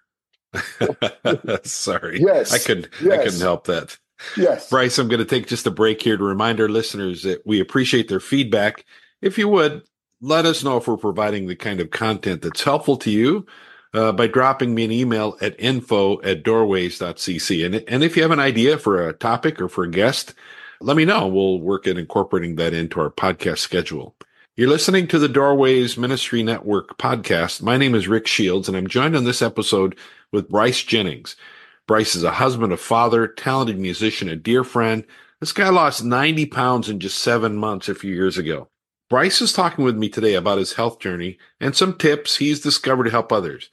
Sorry. 1.63 2.19
Yes. 2.19 2.53
I 2.53 2.59
could 2.59 2.89
yes. 3.01 3.19
I 3.19 3.23
couldn't 3.23 3.41
help 3.41 3.65
that. 3.67 3.97
Yes. 4.35 4.69
Bryce, 4.69 4.97
I'm 4.97 5.07
going 5.07 5.19
to 5.19 5.25
take 5.25 5.47
just 5.47 5.67
a 5.67 5.71
break 5.71 6.01
here 6.01 6.17
to 6.17 6.23
remind 6.23 6.59
our 6.59 6.69
listeners 6.69 7.23
that 7.23 7.45
we 7.45 7.59
appreciate 7.59 8.07
their 8.07 8.19
feedback. 8.19 8.85
If 9.21 9.37
you 9.37 9.47
would, 9.49 9.83
let 10.21 10.45
us 10.45 10.63
know 10.63 10.77
if 10.77 10.87
we're 10.87 10.97
providing 10.97 11.47
the 11.47 11.55
kind 11.55 11.79
of 11.79 11.91
content 11.91 12.41
that's 12.41 12.63
helpful 12.63 12.97
to 12.97 13.11
you 13.11 13.45
uh, 13.93 14.11
by 14.11 14.27
dropping 14.27 14.73
me 14.73 14.85
an 14.85 14.91
email 14.91 15.37
at 15.41 15.59
info 15.59 16.21
at 16.23 16.43
doorways.cc. 16.43 17.65
And, 17.65 17.75
and 17.87 18.03
if 18.03 18.15
you 18.15 18.23
have 18.23 18.31
an 18.31 18.39
idea 18.39 18.77
for 18.77 19.07
a 19.07 19.13
topic 19.13 19.61
or 19.61 19.69
for 19.69 19.83
a 19.83 19.89
guest, 19.89 20.33
let 20.79 20.97
me 20.97 21.05
know. 21.05 21.27
We'll 21.27 21.59
work 21.59 21.87
at 21.87 21.97
incorporating 21.97 22.55
that 22.55 22.73
into 22.73 22.99
our 22.99 23.09
podcast 23.09 23.59
schedule. 23.59 24.15
You're 24.55 24.69
listening 24.69 25.07
to 25.09 25.19
the 25.19 25.29
Doorways 25.29 25.97
Ministry 25.97 26.41
Network 26.41 26.97
podcast. 26.97 27.61
My 27.61 27.77
name 27.77 27.93
is 27.93 28.07
Ric 28.07 28.25
Shields, 28.25 28.67
and 28.67 28.75
I'm 28.75 28.87
joined 28.87 29.15
on 29.15 29.23
this 29.23 29.43
episode 29.43 29.95
with 30.31 30.49
Bryce 30.49 30.83
Jennings. 30.83 31.35
Bryce 31.87 32.15
is 32.15 32.23
a 32.23 32.31
husband, 32.31 32.73
a 32.73 32.77
father, 32.77 33.27
talented 33.27 33.79
musician, 33.79 34.29
a 34.29 34.35
dear 34.35 34.63
friend. 34.63 35.05
This 35.39 35.53
guy 35.53 35.69
lost 35.69 36.03
90 36.03 36.45
pounds 36.47 36.89
in 36.89 36.99
just 36.99 37.19
seven 37.19 37.55
months 37.55 37.87
a 37.87 37.95
few 37.95 38.13
years 38.13 38.37
ago. 38.37 38.69
Bryce 39.09 39.41
is 39.41 39.53
talking 39.53 39.85
with 39.85 39.95
me 39.95 40.09
today 40.09 40.33
about 40.33 40.57
his 40.57 40.73
health 40.73 40.99
journey 40.99 41.37
and 41.61 41.75
some 41.75 41.97
tips 41.97 42.37
he's 42.37 42.59
discovered 42.59 43.05
to 43.05 43.09
help 43.09 43.31
others. 43.31 43.69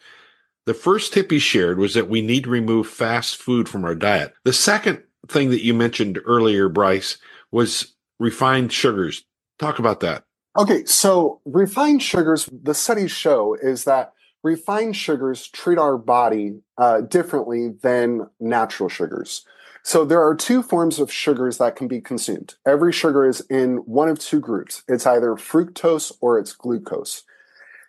The 0.67 0.75
first 0.75 1.13
tip 1.13 1.31
he 1.31 1.41
shared 1.41 1.79
was 1.79 1.95
that 1.95 2.09
we 2.09 2.23
need 2.23 2.45
to 2.45 2.51
remove 2.51 2.87
fast 2.87 3.37
food 3.37 3.69
from 3.69 3.85
our 3.85 3.95
diet. 3.95 4.33
The 4.45 4.53
second 4.53 5.03
thing 5.29 5.51
that 5.51 5.65
you 5.65 5.75
mentioned 5.75 6.21
earlier, 6.25 6.69
Bryce, 6.69 7.19
was 7.51 7.95
refined 8.19 8.73
sugars. 8.73 9.25
Talk 9.59 9.79
about 9.79 10.01
that. 10.01 10.25
Okay, 10.57 10.85
so 10.85 11.41
refined 11.45 12.03
sugars, 12.03 12.49
the 12.51 12.75
studies 12.75 13.11
show 13.11 13.55
is 13.55 13.85
that 13.85 14.13
refined 14.45 14.95
sugars 14.95 15.49
treat 15.49 15.79
our 15.79 15.99
body 15.99 16.61
uh, 16.79 17.01
differently 17.01 17.71
than 17.83 18.29
natural 18.39 18.89
sugars. 18.89 19.45
So 19.83 20.05
there 20.05 20.23
are 20.23 20.35
two 20.35 20.63
forms 20.63 21.01
of 21.01 21.13
sugars 21.13 21.59
that 21.59 21.77
can 21.77 21.89
be 21.89 22.01
consumed. 22.01 22.55
Every 22.65 22.93
sugar 22.93 23.27
is 23.27 23.41
in 23.51 23.79
one 23.79 24.09
of 24.09 24.19
two 24.19 24.41
groups. 24.41 24.83
It's 24.87 25.07
either 25.07 25.31
fructose 25.33 26.13
or 26.21 26.39
it's 26.39 26.53
glucose. 26.53 27.25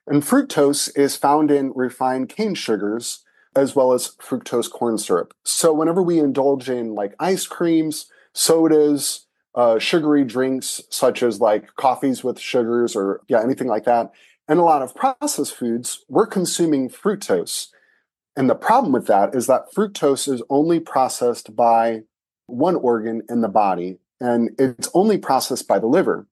And 0.07 0.23
fructose 0.23 0.89
is 0.97 1.15
found 1.15 1.51
in 1.51 1.71
refined 1.75 2.29
cane 2.29 2.55
sugars 2.55 3.23
as 3.55 3.75
well 3.75 3.93
as 3.93 4.15
fructose 4.21 4.69
corn 4.69 4.97
syrup. 4.97 5.33
So 5.43 5.73
whenever 5.73 6.01
we 6.01 6.19
indulge 6.19 6.69
in 6.69 6.95
like 6.95 7.15
ice 7.19 7.47
creams, 7.47 8.07
sodas, 8.33 9.25
uh, 9.55 9.79
sugary 9.79 10.25
drinks 10.25 10.81
such 10.89 11.23
as 11.23 11.39
like 11.39 11.73
coffees 11.77 12.25
with 12.25 12.37
sugars 12.39 12.93
or 12.93 13.21
yeah 13.29 13.41
anything 13.41 13.67
like 13.67 13.85
that, 13.85 14.11
and 14.47 14.59
a 14.59 14.63
lot 14.63 14.81
of 14.81 14.95
processed 14.95 15.55
foods, 15.55 16.05
we're 16.07 16.27
consuming 16.27 16.89
fructose. 16.89 17.67
And 18.35 18.49
the 18.49 18.55
problem 18.55 18.93
with 18.93 19.07
that 19.07 19.33
is 19.33 19.47
that 19.47 19.73
fructose 19.75 20.31
is 20.31 20.43
only 20.49 20.79
processed 20.79 21.55
by 21.55 22.01
one 22.47 22.75
organ 22.75 23.23
in 23.29 23.41
the 23.41 23.47
body, 23.47 23.97
and 24.19 24.51
it's 24.59 24.89
only 24.93 25.17
processed 25.17 25.67
by 25.67 25.79
the 25.79 25.87
liver. 25.87 26.27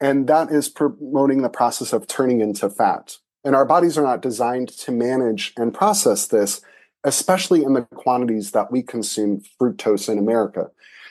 And 0.00 0.28
that 0.28 0.50
is 0.50 0.68
promoting 0.68 1.42
the 1.42 1.48
process 1.48 1.92
of 1.92 2.06
turning 2.06 2.40
into 2.40 2.70
fat. 2.70 3.16
And 3.44 3.56
our 3.56 3.64
bodies 3.64 3.98
are 3.98 4.04
not 4.04 4.22
designed 4.22 4.68
to 4.68 4.92
manage 4.92 5.52
and 5.56 5.74
process 5.74 6.26
this, 6.26 6.60
especially 7.02 7.64
in 7.64 7.72
the 7.72 7.82
quantities 7.82 8.52
that 8.52 8.70
we 8.70 8.82
consume 8.82 9.42
fructose 9.60 10.08
in 10.08 10.18
America. 10.18 10.70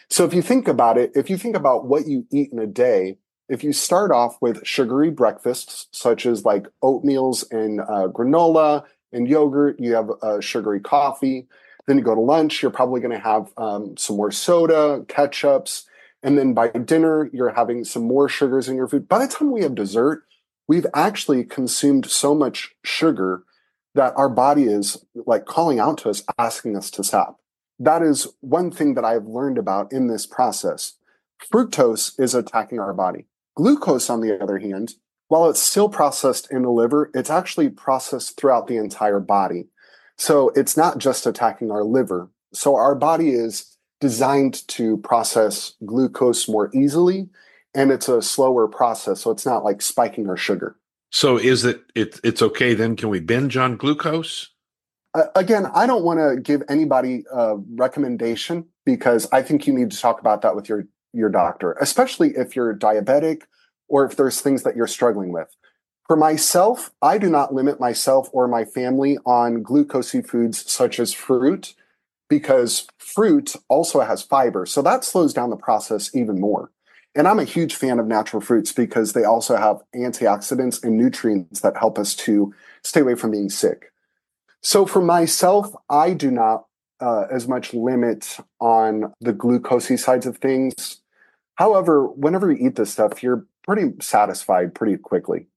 So 0.10 0.24
if 0.24 0.34
you 0.34 0.42
think 0.42 0.68
about 0.68 0.98
it, 0.98 1.12
if 1.16 1.30
you 1.30 1.38
think 1.38 1.58
about 1.58 1.86
what 1.86 2.08
you 2.08 2.26
eat 2.32 2.52
in 2.54 2.60
a 2.60 2.68
day, 2.68 3.18
if 3.50 3.64
you 3.64 3.72
start 3.72 4.12
off 4.12 4.38
with 4.42 4.66
sugary 4.66 5.10
breakfasts, 5.10 5.88
such 5.92 6.26
as 6.26 6.46
like 6.46 6.68
oatmeals 6.84 7.50
and 7.52 7.82
uh, 7.82 8.08
granola 8.10 8.84
and 9.14 9.28
yogurt, 9.28 9.80
you 9.80 9.96
have 9.96 10.10
a 10.22 10.42
sugary 10.42 10.80
coffee. 10.80 11.48
Then 11.86 11.98
you 11.98 12.04
go 12.04 12.16
to 12.16 12.22
lunch, 12.22 12.62
you're 12.62 12.72
probably 12.72 13.00
going 13.00 13.16
to 13.16 13.24
have 13.24 13.52
um, 13.56 13.96
some 13.96 14.18
more 14.18 14.32
soda, 14.32 15.06
ketchups. 15.08 15.84
And 16.22 16.38
then 16.38 16.54
by 16.54 16.70
dinner, 16.70 17.30
you're 17.32 17.54
having 17.54 17.86
some 17.86 18.06
more 18.06 18.28
sugars 18.28 18.68
in 18.68 18.76
your 18.76 18.88
food. 18.88 19.08
By 19.08 19.20
the 19.20 19.32
time 19.32 19.52
we 19.52 19.62
have 19.62 19.76
dessert, 19.76 20.24
we've 20.68 20.88
actually 20.94 21.46
consumed 21.46 22.10
so 22.10 22.36
much 22.36 22.76
sugar 22.84 23.44
that 23.96 24.14
our 24.18 24.28
body 24.28 24.66
is 24.66 25.06
like 25.16 25.46
calling 25.46 25.80
out 25.80 26.00
to 26.00 26.10
us, 26.10 26.24
asking 26.38 26.76
us 26.76 26.92
to 26.92 27.04
stop. 27.04 27.40
That 27.80 28.02
is 28.02 28.28
one 28.42 28.72
thing 28.72 28.96
that 28.96 29.06
I've 29.06 29.26
learned 29.26 29.58
about 29.58 29.94
in 29.94 30.08
this 30.08 30.26
process. 30.26 30.94
Fructose 31.52 32.20
is 32.20 32.36
attacking 32.36 32.80
our 32.80 32.94
body. 32.94 33.26
Glucose, 33.58 34.08
on 34.08 34.22
the 34.22 34.40
other 34.40 34.60
hand, 34.60 34.94
while 35.30 35.50
it's 35.50 35.62
still 35.62 35.90
processed 35.90 36.52
in 36.52 36.62
the 36.62 36.70
liver, 36.70 37.10
it's 37.16 37.32
actually 37.32 37.70
processed 37.70 38.38
throughout 38.38 38.68
the 38.68 38.78
entire 38.78 39.20
body. 39.20 39.66
So 40.16 40.50
it's 40.50 40.78
not 40.78 41.00
just 41.00 41.26
attacking 41.26 41.72
our 41.72 41.84
liver. 41.84 42.30
So 42.54 42.76
our 42.76 42.94
body 42.94 43.32
is 43.32 43.76
designed 44.00 44.68
to 44.68 44.98
process 44.98 45.74
glucose 45.84 46.48
more 46.48 46.70
easily 46.72 47.30
and 47.74 47.92
it's 47.92 48.08
a 48.08 48.22
slower 48.22 48.68
process 48.68 49.22
so 49.22 49.32
it's 49.32 49.46
not 49.46 49.64
like 49.64 49.82
spiking 49.82 50.30
our 50.30 50.38
sugar 50.38 50.78
so 51.12 51.36
is 51.36 51.66
it, 51.66 51.82
it 51.96 52.20
it's 52.24 52.44
okay 52.44 52.76
then 52.76 52.96
can 52.96 53.10
we 53.10 53.20
binge 53.20 53.58
on 53.58 53.76
glucose 53.76 54.52
uh, 55.16 55.24
again 55.36 55.66
i 55.74 55.88
don't 55.88 56.04
want 56.04 56.20
to 56.20 56.40
give 56.40 56.62
anybody 56.70 57.24
a 57.34 57.56
recommendation 57.74 58.66
because 58.86 59.28
i 59.32 59.42
think 59.42 59.66
you 59.66 59.74
need 59.74 59.90
to 59.90 60.00
talk 60.00 60.20
about 60.20 60.44
that 60.44 60.56
with 60.56 60.70
your 60.70 60.88
your 61.18 61.30
doctor 61.30 61.74
especially 61.82 62.30
if 62.36 62.56
you're 62.56 62.76
diabetic 62.76 63.44
or 63.88 64.06
if 64.06 64.16
there's 64.16 64.42
things 64.42 64.64
that 64.64 64.76
you're 64.76 64.88
struggling 64.88 65.32
with 65.32 65.56
for 66.06 66.16
myself 66.16 66.92
i 67.02 67.18
do 67.18 67.30
not 67.30 67.54
limit 67.54 67.80
myself 67.80 68.30
or 68.32 68.48
my 68.48 68.64
family 68.64 69.18
on 69.26 69.64
glucosey 69.64 70.26
foods 70.26 70.70
such 70.70 71.00
as 71.00 71.14
fruit 71.14 71.74
because 72.30 72.88
fruit 72.98 73.56
also 73.68 74.02
has 74.02 74.22
fiber 74.22 74.66
so 74.66 74.82
that 74.82 75.04
slows 75.04 75.34
down 75.34 75.50
the 75.50 75.58
process 75.58 76.16
even 76.16 76.40
more 76.40 76.72
and 77.18 77.28
I'm 77.28 77.40
a 77.40 77.46
huge 77.46 77.74
fan 77.74 77.98
of 77.98 78.06
natural 78.06 78.42
fruits 78.42 78.72
because 78.72 79.14
they 79.14 79.24
also 79.24 79.56
have 79.56 79.82
antioxidants 79.96 80.84
and 80.84 80.96
nutrients 80.96 81.62
that 81.62 81.76
help 81.76 81.98
us 81.98 82.14
to 82.18 82.54
stay 82.84 83.00
away 83.00 83.16
from 83.16 83.32
being 83.32 83.50
sick. 83.50 83.92
So 84.62 84.86
for 84.86 85.02
myself, 85.02 85.74
I 85.90 86.14
do 86.14 86.30
not 86.30 86.66
uh, 87.00 87.26
as 87.32 87.48
much 87.48 87.74
limit 87.74 88.38
on 88.60 89.14
the 89.20 89.34
glucosey 89.34 89.98
sides 89.98 90.28
of 90.28 90.38
things. 90.38 91.02
However, 91.58 92.08
whenever 92.08 92.52
you 92.52 92.68
eat 92.68 92.76
this 92.76 92.92
stuff, 92.92 93.22
you're 93.22 93.46
pretty 93.66 93.94
satisfied 94.00 94.74
pretty 94.74 94.98
quickly. 94.98 95.48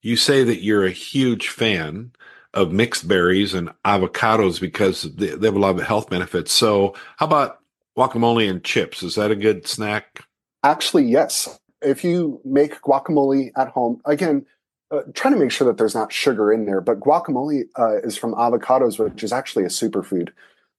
You 0.00 0.16
say 0.16 0.44
that 0.44 0.62
you're 0.62 0.86
a 0.86 0.90
huge 0.90 1.48
fan 1.48 2.12
of 2.54 2.72
mixed 2.72 3.06
berries 3.06 3.52
and 3.52 3.70
avocados 3.84 4.60
because 4.60 5.02
they, 5.02 5.28
have 5.28 5.56
a 5.56 5.58
lot 5.58 5.78
of 5.78 5.86
health 5.86 6.08
benefits. 6.08 6.52
So, 6.52 6.94
how 7.16 7.26
about 7.26 7.60
guacamole 7.96 8.48
and 8.48 8.62
chips? 8.62 9.02
Is 9.02 9.16
that 9.16 9.30
a 9.30 9.36
good 9.36 9.66
snack? 9.66 10.24
Actually, 10.62 11.04
yes. 11.04 11.58
If 11.82 12.04
you 12.04 12.40
make 12.44 12.80
guacamole 12.82 13.50
at 13.56 13.68
home, 13.68 14.00
again, 14.04 14.46
uh, 14.90 15.02
trying 15.14 15.34
to 15.34 15.40
make 15.40 15.50
sure 15.50 15.66
that 15.66 15.76
there's 15.76 15.94
not 15.94 16.12
sugar 16.12 16.52
in 16.52 16.64
there, 16.64 16.80
but 16.80 17.00
guacamole 17.00 17.64
uh, 17.78 17.98
is 17.98 18.16
from 18.16 18.34
avocados, 18.34 18.98
which 18.98 19.22
is 19.22 19.32
actually 19.32 19.64
a 19.64 19.68
superfood. 19.68 20.30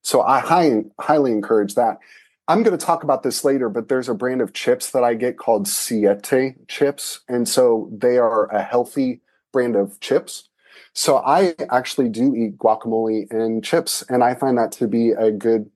So 0.02 0.22
I 0.22 0.40
high, 0.40 0.84
highly 0.98 1.32
encourage 1.32 1.74
that. 1.74 1.98
I'm 2.50 2.64
going 2.64 2.76
to 2.76 2.84
talk 2.84 3.04
about 3.04 3.22
this 3.22 3.44
later, 3.44 3.68
but 3.68 3.88
there's 3.88 4.08
a 4.08 4.14
brand 4.14 4.40
of 4.40 4.52
chips 4.52 4.90
that 4.90 5.04
I 5.04 5.14
get 5.14 5.38
called 5.38 5.68
Siete 5.68 6.56
chips. 6.66 7.20
And 7.28 7.48
so 7.48 7.88
they 7.96 8.18
are 8.18 8.46
a 8.46 8.60
healthy 8.60 9.20
brand 9.52 9.76
of 9.76 10.00
chips. 10.00 10.48
So 10.92 11.18
I 11.18 11.54
actually 11.70 12.08
do 12.08 12.34
eat 12.34 12.58
guacamole 12.58 13.30
and 13.30 13.62
chips, 13.62 14.02
and 14.08 14.24
I 14.24 14.34
find 14.34 14.58
that 14.58 14.72
to 14.72 14.88
be 14.88 15.10
a 15.12 15.30
good, 15.30 15.70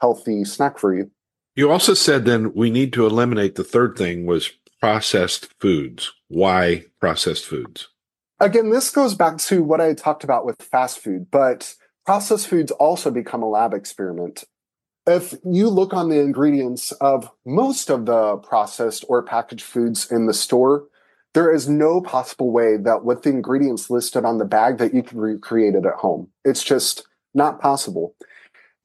healthy 0.00 0.44
snack 0.44 0.78
for 0.78 0.96
you. 0.96 1.10
You 1.56 1.70
also 1.70 1.92
said 1.92 2.24
then 2.24 2.54
we 2.54 2.70
need 2.70 2.94
to 2.94 3.04
eliminate 3.04 3.56
the 3.56 3.62
third 3.62 3.98
thing 3.98 4.24
was 4.24 4.50
processed 4.80 5.52
foods. 5.60 6.10
Why 6.28 6.86
processed 7.00 7.44
foods? 7.44 7.88
Again, 8.40 8.70
this 8.70 8.90
goes 8.90 9.14
back 9.14 9.36
to 9.38 9.62
what 9.62 9.82
I 9.82 9.92
talked 9.92 10.24
about 10.24 10.46
with 10.46 10.62
fast 10.62 11.00
food, 11.00 11.30
but 11.30 11.74
processed 12.06 12.48
foods 12.48 12.72
also 12.72 13.10
become 13.10 13.42
a 13.42 13.48
lab 13.48 13.74
experiment. 13.74 14.44
If 15.06 15.34
you 15.44 15.68
look 15.68 15.92
on 15.92 16.08
the 16.08 16.20
ingredients 16.20 16.92
of 16.92 17.30
most 17.44 17.90
of 17.90 18.06
the 18.06 18.36
processed 18.38 19.04
or 19.08 19.22
packaged 19.22 19.64
foods 19.64 20.10
in 20.10 20.26
the 20.26 20.32
store, 20.32 20.86
there 21.34 21.52
is 21.52 21.68
no 21.68 22.00
possible 22.00 22.50
way 22.50 22.78
that 22.78 23.04
with 23.04 23.22
the 23.22 23.30
ingredients 23.30 23.90
listed 23.90 24.24
on 24.24 24.38
the 24.38 24.44
bag 24.46 24.78
that 24.78 24.94
you 24.94 25.02
can 25.02 25.18
recreate 25.18 25.74
it 25.74 25.84
at 25.84 25.94
home. 25.94 26.28
It's 26.44 26.64
just 26.64 27.06
not 27.34 27.60
possible. 27.60 28.14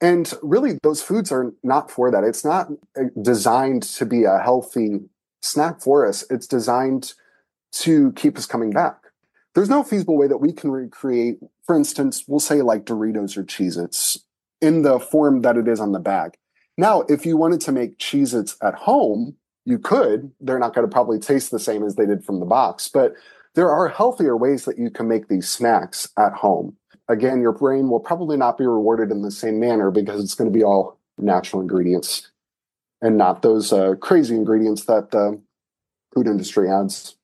And 0.02 0.32
really, 0.42 0.78
those 0.82 1.02
foods 1.02 1.30
are 1.32 1.52
not 1.62 1.90
for 1.90 2.10
that. 2.10 2.24
It's 2.24 2.44
not 2.44 2.68
uh, 2.98 3.04
designed 3.20 3.82
to 3.84 4.04
be 4.04 4.24
a 4.24 4.38
healthy 4.38 5.00
snack 5.40 5.80
for 5.80 6.06
us. 6.06 6.24
It's 6.28 6.46
designed 6.46 7.14
to 7.72 8.12
keep 8.12 8.36
us 8.36 8.46
coming 8.46 8.70
back. 8.70 8.96
There's 9.54 9.68
no 9.68 9.82
feasible 9.82 10.16
way 10.16 10.26
that 10.26 10.38
we 10.38 10.52
can 10.52 10.70
recreate, 10.70 11.38
for 11.64 11.76
instance, 11.76 12.24
we'll 12.26 12.40
say 12.40 12.62
like 12.62 12.84
Doritos 12.84 13.36
or 13.36 13.44
Cheez 13.44 13.82
Its 13.82 14.24
in 14.60 14.82
the 14.82 14.98
form 15.00 15.42
that 15.42 15.56
it 15.56 15.68
is 15.68 15.80
on 15.80 15.92
the 15.92 15.98
bag. 15.98 16.36
Now, 16.76 17.02
if 17.02 17.26
you 17.26 17.36
wanted 17.36 17.60
to 17.62 17.72
make 17.72 17.98
Cheez 17.98 18.38
Its 18.38 18.56
at 18.62 18.74
home, 18.74 19.36
you 19.64 19.78
could. 19.78 20.30
They're 20.40 20.58
not 20.58 20.74
going 20.74 20.86
to 20.86 20.92
probably 20.92 21.18
taste 21.18 21.50
the 21.50 21.58
same 21.58 21.84
as 21.84 21.96
they 21.96 22.06
did 22.06 22.24
from 22.24 22.40
the 22.40 22.46
box, 22.46 22.88
but 22.88 23.14
there 23.54 23.70
are 23.70 23.88
healthier 23.88 24.36
ways 24.36 24.64
that 24.64 24.78
you 24.78 24.90
can 24.90 25.08
make 25.08 25.28
these 25.28 25.48
snacks 25.48 26.08
at 26.16 26.32
home 26.32 26.76
again, 27.10 27.42
your 27.42 27.52
brain 27.52 27.90
will 27.90 28.00
probably 28.00 28.36
not 28.36 28.56
be 28.56 28.66
rewarded 28.66 29.10
in 29.10 29.22
the 29.22 29.30
same 29.30 29.60
manner 29.60 29.90
because 29.90 30.22
it's 30.22 30.34
going 30.34 30.50
to 30.50 30.56
be 30.56 30.64
all 30.64 30.98
natural 31.18 31.60
ingredients 31.60 32.30
and 33.02 33.18
not 33.18 33.42
those 33.42 33.72
uh, 33.72 33.94
crazy 33.96 34.34
ingredients 34.34 34.84
that 34.84 35.10
the 35.10 35.38
food 36.14 36.26
industry 36.26 36.70
adds. 36.70 37.16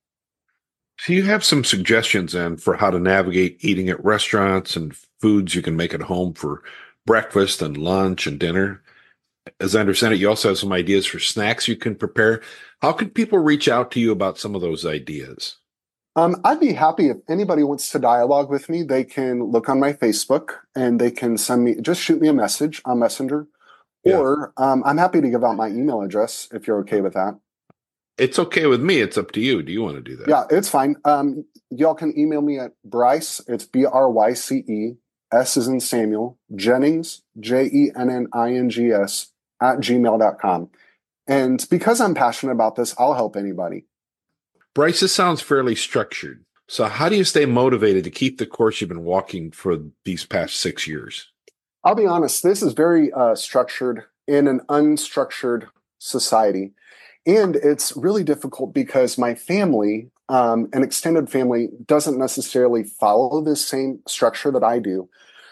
So 0.99 1.12
you 1.12 1.23
have 1.25 1.45
some 1.45 1.62
suggestions 1.62 2.33
then 2.33 2.57
for 2.57 2.75
how 2.75 2.90
to 2.90 2.99
navigate 2.99 3.59
eating 3.61 3.88
at 3.88 4.02
restaurants 4.05 4.76
and 4.76 4.97
foods 5.21 5.55
you 5.55 5.62
can 5.62 5.76
make 5.76 5.95
at 5.95 6.02
home 6.02 6.35
for 6.35 6.62
breakfast 7.06 7.62
and 7.62 7.76
lunch 7.76 8.26
and 8.26 8.38
dinner. 8.38 8.82
As 9.60 9.76
I 9.76 9.80
understand 9.80 10.12
it, 10.12 10.20
you 10.20 10.28
also 10.28 10.48
have 10.48 10.58
some 10.58 10.72
ideas 10.72 11.06
for 11.06 11.20
snacks 11.20 11.68
you 11.68 11.76
can 11.76 11.94
prepare. 11.94 12.42
How 12.82 12.92
can 12.92 13.10
people 13.10 13.38
reach 13.38 13.68
out 13.68 13.90
to 13.92 14.00
you 14.00 14.12
about 14.12 14.38
some 14.38 14.54
of 14.54 14.60
those 14.60 14.84
ideas? 14.84 15.56
Um, 16.16 16.40
I'd 16.44 16.60
be 16.60 16.72
happy 16.72 17.08
if 17.08 17.18
anybody 17.28 17.62
wants 17.62 17.90
to 17.90 17.98
dialogue 17.98 18.50
with 18.50 18.68
me. 18.68 18.82
They 18.82 19.04
can 19.04 19.44
look 19.44 19.68
on 19.68 19.78
my 19.78 19.92
Facebook 19.92 20.54
and 20.75 21.00
they 21.00 21.10
can 21.10 21.36
send 21.36 21.62
me 21.62 21.76
just 21.80 22.02
shoot 22.02 22.20
me 22.20 22.28
a 22.28 22.32
message 22.32 22.80
on 22.86 22.98
Messenger, 22.98 23.46
yeah. 24.02 24.16
or 24.16 24.52
um, 24.56 24.82
I'm 24.86 24.96
happy 24.96 25.20
to 25.20 25.28
give 25.28 25.44
out 25.44 25.56
my 25.56 25.68
email 25.68 26.00
address 26.00 26.48
if 26.52 26.66
you're 26.66 26.80
okay 26.80 27.02
with 27.02 27.12
that. 27.14 27.38
It's 28.16 28.38
okay 28.38 28.64
with 28.64 28.80
me. 28.80 29.00
It's 29.00 29.18
up 29.18 29.32
to 29.32 29.40
you. 29.40 29.62
Do 29.62 29.70
you 29.70 29.82
want 29.82 29.96
to 29.96 30.00
do 30.00 30.16
that? 30.16 30.26
Yeah, 30.26 30.44
it's 30.50 30.70
fine. 30.70 30.96
Um, 31.04 31.44
y'all 31.68 31.94
can 31.94 32.18
email 32.18 32.40
me 32.40 32.58
at 32.58 32.72
Bryce. 32.82 33.42
It's 33.46 33.66
B 33.66 33.84
R 33.84 34.10
Y 34.10 34.32
C 34.32 34.64
E 34.66 34.94
S 35.33 35.56
is 35.56 35.68
in 35.68 35.80
Samuel 35.80 36.38
Jennings 36.54 37.23
J 37.38 37.66
E 37.66 37.90
N 37.97 38.11
N 38.11 38.26
I 38.33 38.54
N 38.54 38.71
G 38.71 38.90
S 38.90 39.33
at 39.61 39.78
gmail.com. 39.78 40.71
And 41.26 41.66
because 41.71 42.00
I'm 42.00 42.14
passionate 42.14 42.52
about 42.52 42.76
this, 42.76 42.95
I'll 42.99 43.14
help 43.14 43.37
anybody. 43.37 43.85
Bryce, 44.75 45.00
this 45.00 45.14
sounds 45.14 45.40
fairly 45.40 45.75
structured. 45.75 46.45
So, 46.68 46.85
how 46.85 47.09
do 47.09 47.16
you 47.16 47.25
stay 47.25 47.47
motivated 47.47 48.04
to 48.04 48.11
keep 48.11 48.38
the 48.38 48.47
course 48.47 48.80
you've 48.80 48.88
been 48.88 49.04
walking 49.04 49.50
for 49.50 49.78
these 50.04 50.25
past 50.25 50.56
six 50.56 50.87
years? 50.87 51.30
I'll 51.85 51.95
be 51.95 52.06
honest, 52.06 52.42
this 52.42 52.62
is 52.62 52.73
very 52.73 53.12
uh, 53.12 53.35
structured. 53.35 54.04
in 54.26 54.49
an 54.49 54.61
unstructured 54.68 55.68
society. 55.99 56.73
And 57.26 57.56
it's 57.56 57.97
really 57.97 58.25
difficult 58.25 58.75
because 58.75 59.18
my 59.18 59.35
family, 59.35 60.11
um, 60.28 60.68
an 60.73 60.83
extended 60.83 61.30
family, 61.30 61.68
doesn't 61.87 62.18
necessarily 62.18 62.83
follow 62.83 63.40
this 63.40 63.64
same 63.64 64.00
structure 64.06 64.50
that 64.50 64.64
I 64.64 64.78
do. 64.78 65.09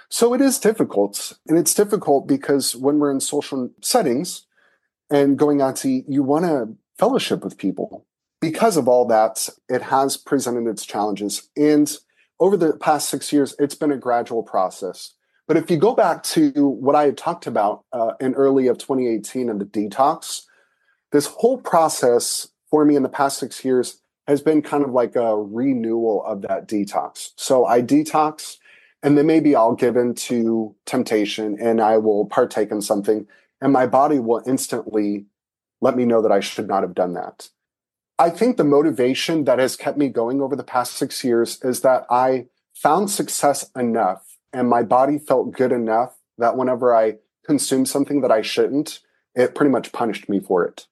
So 0.09 0.35
it 0.35 0.41
is 0.41 0.59
difficult. 0.59 1.33
And 1.49 1.59
it's 1.59 1.75
difficult 1.75 2.27
because 2.27 2.77
when 2.77 2.99
we're 2.99 3.11
in 3.11 3.21
social 3.21 3.71
settings 3.81 4.47
and 5.11 5.39
going 5.39 5.61
out 5.61 5.77
to 5.77 5.89
eat, 5.89 6.05
you 6.09 6.23
want 6.23 6.45
to 6.45 6.77
fellowship 6.99 7.43
with 7.45 7.59
people. 7.59 8.07
Because 8.41 8.77
of 8.77 8.89
all 8.89 9.07
that, 9.07 9.49
it 9.69 9.83
has 9.83 10.17
presented 10.17 10.69
its 10.69 10.85
challenges. 10.85 11.49
And 11.57 11.97
over 12.41 12.57
the 12.57 12.77
past 12.77 13.09
six 13.09 13.33
years, 13.33 13.55
it's 13.59 13.75
been 13.75 13.93
a 13.93 13.97
gradual 13.97 14.43
process. 14.43 15.15
But 15.47 15.57
if 15.57 15.71
you 15.71 15.77
go 15.77 15.95
back 15.95 16.23
to 16.25 16.51
what 16.51 16.97
I 16.97 17.05
had 17.05 17.19
talked 17.19 17.47
about 17.47 17.85
uh, 17.93 18.13
in 18.21 18.35
early 18.35 18.67
of 18.67 18.79
2018 18.79 19.49
and 19.49 19.61
the 19.61 19.65
detox, 19.65 20.43
this 21.13 21.27
whole 21.27 21.59
process 21.59 22.49
for 22.71 22.85
me 22.85 22.97
in 22.97 23.03
the 23.03 23.09
past 23.09 23.39
six 23.39 23.65
years 23.65 24.01
has 24.27 24.41
been 24.41 24.63
kind 24.63 24.85
of 24.85 24.91
like 24.91 25.17
a 25.17 25.37
renewal 25.37 26.25
of 26.25 26.43
that 26.43 26.69
detox. 26.69 27.31
So 27.37 27.67
I 27.67 27.83
detox, 27.83 28.57
and 29.03 29.19
then 29.19 29.27
maybe 29.27 29.55
I'll 29.55 29.75
give 29.75 29.97
in 29.97 30.15
to 30.15 30.75
temptation 30.87 31.59
and 31.61 31.81
I 31.81 31.99
will 31.99 32.27
partake 32.27 32.71
in 32.71 32.81
something, 32.81 33.27
and 33.61 33.73
my 33.73 33.87
body 33.87 34.19
will 34.19 34.43
instantly 34.47 35.27
let 35.81 35.97
me 35.97 36.05
know 36.05 36.23
that 36.23 36.33
I 36.33 36.41
should 36.41 36.69
not 36.69 36.83
have 36.83 36.95
done 36.95 37.13
that. 37.15 37.51
I 38.19 38.31
think 38.31 38.57
the 38.57 38.65
motivation 38.65 39.45
that 39.45 39.59
has 39.59 39.77
kept 39.77 39.99
me 39.99 40.09
going 40.09 40.41
over 40.41 40.55
the 40.55 40.63
past 40.63 40.93
six 40.95 41.25
years 41.25 41.61
is 41.63 41.81
that 41.81 42.07
I 42.11 42.47
found 42.75 43.11
success 43.11 43.71
enough 43.77 44.39
and 44.53 44.69
my 44.69 44.83
body 44.83 45.19
felt 45.19 45.53
good 45.53 45.73
enough 45.73 46.17
that 46.39 46.57
whenever 46.57 46.95
I 46.95 47.17
consumed 47.45 47.89
something 47.89 48.21
that 48.23 48.31
I 48.31 48.41
shouldn't, 48.41 49.01
it 49.35 49.55
pretty 49.55 49.71
much 49.71 49.93
punished 49.93 50.29
me 50.29 50.41
for 50.41 50.65
it. 50.65 50.87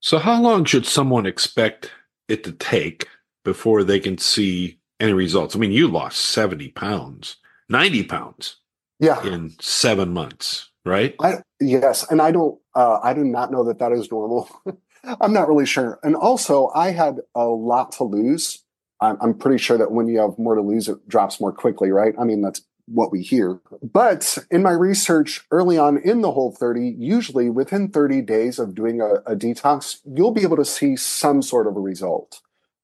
So, 0.00 0.18
how 0.18 0.40
long 0.40 0.64
should 0.64 0.86
someone 0.86 1.26
expect 1.26 1.90
it 2.28 2.44
to 2.44 2.52
take 2.52 3.08
before 3.44 3.84
they 3.84 4.00
can 4.00 4.18
see 4.18 4.78
any 5.00 5.12
results? 5.12 5.54
I 5.54 5.58
mean, 5.58 5.72
you 5.72 5.88
lost 5.88 6.18
70 6.20 6.68
pounds, 6.70 7.36
90 7.68 8.04
pounds 8.04 8.56
yeah. 9.00 9.24
in 9.26 9.54
seven 9.60 10.12
months, 10.12 10.70
right? 10.84 11.14
I, 11.20 11.38
yes. 11.60 12.08
And 12.10 12.20
I 12.20 12.30
don't, 12.32 12.58
uh, 12.74 13.00
I 13.02 13.14
do 13.14 13.24
not 13.24 13.50
know 13.50 13.64
that 13.64 13.78
that 13.78 13.92
is 13.92 14.10
normal. 14.10 14.48
I'm 15.20 15.32
not 15.32 15.48
really 15.48 15.66
sure. 15.66 15.98
And 16.02 16.16
also, 16.16 16.70
I 16.74 16.90
had 16.90 17.18
a 17.34 17.44
lot 17.44 17.92
to 17.92 18.04
lose. 18.04 18.62
I'm, 19.00 19.16
I'm 19.20 19.34
pretty 19.34 19.58
sure 19.58 19.78
that 19.78 19.92
when 19.92 20.08
you 20.08 20.18
have 20.18 20.38
more 20.38 20.54
to 20.54 20.60
lose, 20.60 20.88
it 20.88 21.08
drops 21.08 21.40
more 21.40 21.52
quickly, 21.52 21.90
right? 21.90 22.14
I 22.18 22.24
mean, 22.24 22.42
that's 22.42 22.62
what 22.90 23.12
we 23.12 23.22
hear. 23.22 23.60
But 23.82 24.38
in 24.50 24.62
my 24.62 24.72
research 24.72 25.44
early 25.50 25.78
on 25.78 25.98
in 25.98 26.22
the 26.22 26.32
whole 26.32 26.52
30, 26.52 26.96
usually 26.98 27.50
within 27.50 27.88
30 27.88 28.22
days 28.22 28.58
of 28.58 28.74
doing 28.74 29.00
a, 29.00 29.16
a, 29.26 29.36
detox, 29.36 30.00
you'll 30.04 30.32
be 30.32 30.42
able 30.42 30.56
to 30.56 30.64
see 30.64 30.96
some 30.96 31.42
sort 31.42 31.66
of 31.66 31.76
a 31.76 31.80
result, 31.80 32.40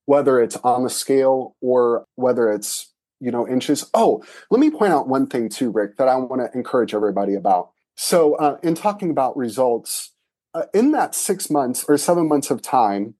whether 0.06 0.40
it's 0.40 0.56
on 0.56 0.84
the 0.84 0.90
scale 0.90 1.56
or 1.60 2.04
whether 2.16 2.52
it's, 2.52 2.92
you 3.20 3.30
know, 3.30 3.48
inches. 3.48 3.88
Oh, 3.94 4.22
let 4.50 4.60
me 4.60 4.70
point 4.70 4.92
out 4.92 5.08
one 5.08 5.26
thing 5.26 5.48
too, 5.48 5.70
Ric, 5.70 5.96
that 5.96 6.08
I 6.08 6.16
want 6.16 6.42
to 6.42 6.56
encourage 6.56 6.94
everybody 6.94 7.34
about. 7.34 7.70
So, 7.96 8.34
uh, 8.36 8.58
in 8.62 8.74
talking 8.74 9.10
about 9.10 9.36
results, 9.36 10.12
uh, 10.52 10.64
in 10.74 10.92
that 10.92 11.14
six 11.14 11.48
months 11.48 11.84
or 11.88 11.96
seven 11.96 12.28
months 12.28 12.50
of 12.50 12.60
time, 12.60 13.14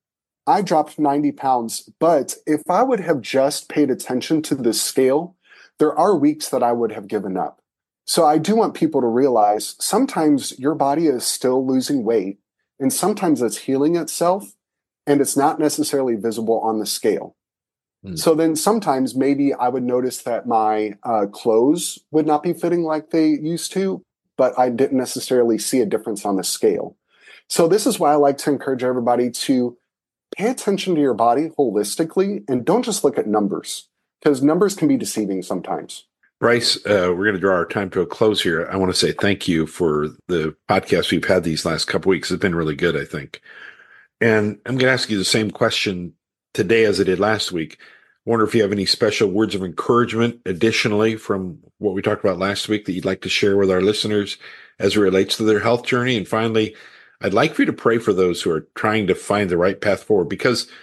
I 0.46 0.62
dropped 0.62 0.98
90 0.98 1.32
pounds. 1.32 1.88
But 1.98 2.36
if 2.46 2.62
I 2.68 2.82
would 2.82 3.00
have 3.00 3.20
just 3.20 3.68
paid 3.68 3.90
attention 3.90 4.42
to 4.42 4.54
the 4.54 4.72
scale, 4.72 5.36
there 5.78 5.96
are 5.96 6.16
weeks 6.16 6.48
that 6.48 6.62
I 6.62 6.72
would 6.72 6.92
have 6.92 7.08
given 7.08 7.36
up. 7.36 7.60
So 8.06 8.26
I 8.26 8.38
do 8.38 8.54
want 8.54 8.74
people 8.74 9.00
to 9.00 9.06
realize 9.06 9.76
sometimes 9.80 10.58
your 10.58 10.74
body 10.74 11.06
is 11.06 11.24
still 11.24 11.66
losing 11.66 12.04
weight 12.04 12.38
and 12.78 12.92
sometimes 12.92 13.40
it's 13.40 13.58
healing 13.58 13.96
itself 13.96 14.54
and 15.06 15.20
it's 15.20 15.36
not 15.36 15.58
necessarily 15.58 16.14
visible 16.14 16.60
on 16.60 16.78
the 16.78 16.86
scale. 16.86 17.36
Mm. 18.04 18.18
So 18.18 18.34
then 18.34 18.56
sometimes 18.56 19.14
maybe 19.14 19.54
I 19.54 19.68
would 19.68 19.82
notice 19.82 20.22
that 20.22 20.46
my 20.46 20.94
uh, 21.02 21.26
clothes 21.26 21.98
would 22.10 22.26
not 22.26 22.42
be 22.42 22.52
fitting 22.52 22.82
like 22.82 23.10
they 23.10 23.28
used 23.28 23.72
to, 23.72 24.02
but 24.36 24.58
I 24.58 24.68
didn't 24.68 24.98
necessarily 24.98 25.58
see 25.58 25.80
a 25.80 25.86
difference 25.86 26.24
on 26.26 26.36
the 26.36 26.44
scale. 26.44 26.96
So 27.48 27.68
this 27.68 27.86
is 27.86 27.98
why 27.98 28.12
I 28.12 28.16
like 28.16 28.38
to 28.38 28.50
encourage 28.50 28.84
everybody 28.84 29.30
to 29.30 29.76
pay 30.36 30.50
attention 30.50 30.94
to 30.94 31.00
your 31.00 31.14
body 31.14 31.50
holistically 31.58 32.44
and 32.48 32.64
don't 32.64 32.84
just 32.84 33.04
look 33.04 33.18
at 33.18 33.26
numbers 33.26 33.88
because 34.24 34.42
numbers 34.42 34.74
can 34.74 34.88
be 34.88 34.96
deceiving 34.96 35.42
sometimes. 35.42 36.06
Bryce, 36.40 36.76
uh, 36.86 37.08
we're 37.10 37.24
going 37.24 37.34
to 37.34 37.40
draw 37.40 37.54
our 37.54 37.66
time 37.66 37.90
to 37.90 38.00
a 38.00 38.06
close 38.06 38.42
here. 38.42 38.68
I 38.70 38.76
want 38.76 38.92
to 38.92 38.98
say 38.98 39.12
thank 39.12 39.46
you 39.46 39.66
for 39.66 40.08
the 40.28 40.56
podcast 40.68 41.10
we've 41.10 41.24
had 41.24 41.44
these 41.44 41.64
last 41.64 41.84
couple 41.84 42.10
weeks. 42.10 42.30
It's 42.30 42.40
been 42.40 42.54
really 42.54 42.74
good, 42.74 42.96
I 42.96 43.04
think. 43.04 43.40
And 44.20 44.58
I'm 44.66 44.76
going 44.76 44.88
to 44.88 44.92
ask 44.92 45.10
you 45.10 45.18
the 45.18 45.24
same 45.24 45.50
question 45.50 46.14
today 46.54 46.84
as 46.84 47.00
I 47.00 47.04
did 47.04 47.20
last 47.20 47.52
week. 47.52 47.78
I 48.26 48.30
wonder 48.30 48.44
if 48.44 48.54
you 48.54 48.62
have 48.62 48.72
any 48.72 48.86
special 48.86 49.28
words 49.28 49.54
of 49.54 49.62
encouragement 49.62 50.40
additionally 50.46 51.16
from 51.16 51.58
what 51.78 51.94
we 51.94 52.02
talked 52.02 52.24
about 52.24 52.38
last 52.38 52.68
week 52.68 52.86
that 52.86 52.92
you'd 52.92 53.04
like 53.04 53.20
to 53.22 53.28
share 53.28 53.56
with 53.56 53.70
our 53.70 53.82
listeners 53.82 54.38
as 54.78 54.96
it 54.96 55.00
relates 55.00 55.36
to 55.36 55.44
their 55.44 55.60
health 55.60 55.84
journey. 55.84 56.16
And 56.16 56.26
finally, 56.26 56.74
I'd 57.20 57.34
like 57.34 57.54
for 57.54 57.62
you 57.62 57.66
to 57.66 57.72
pray 57.72 57.98
for 57.98 58.12
those 58.12 58.42
who 58.42 58.50
are 58.50 58.66
trying 58.74 59.06
to 59.06 59.14
find 59.14 59.50
the 59.50 59.58
right 59.58 59.80
path 59.80 60.02
forward 60.02 60.28
because– 60.30 60.68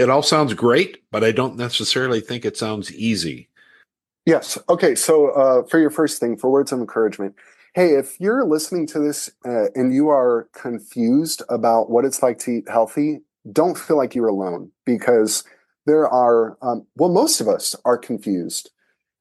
it 0.00 0.08
all 0.08 0.22
sounds 0.22 0.54
great, 0.54 1.02
but 1.10 1.22
I 1.22 1.30
don't 1.30 1.56
necessarily 1.56 2.20
think 2.20 2.44
it 2.44 2.56
sounds 2.56 2.90
easy. 2.92 3.48
Yes. 4.24 4.58
Okay. 4.68 4.94
So, 4.94 5.30
uh, 5.30 5.66
for 5.66 5.78
your 5.78 5.90
first 5.90 6.20
thing, 6.20 6.36
for 6.36 6.50
words 6.50 6.72
of 6.72 6.80
encouragement, 6.80 7.34
hey, 7.74 7.90
if 7.90 8.18
you're 8.18 8.44
listening 8.44 8.86
to 8.88 8.98
this 8.98 9.30
uh, 9.46 9.66
and 9.74 9.94
you 9.94 10.08
are 10.08 10.48
confused 10.52 11.42
about 11.48 11.90
what 11.90 12.04
it's 12.04 12.22
like 12.22 12.38
to 12.40 12.50
eat 12.50 12.68
healthy, 12.68 13.20
don't 13.52 13.76
feel 13.76 13.96
like 13.96 14.14
you're 14.14 14.28
alone 14.28 14.70
because 14.86 15.44
there 15.86 16.08
are, 16.08 16.56
um, 16.62 16.86
well, 16.96 17.10
most 17.10 17.40
of 17.40 17.48
us 17.48 17.74
are 17.84 17.98
confused. 17.98 18.70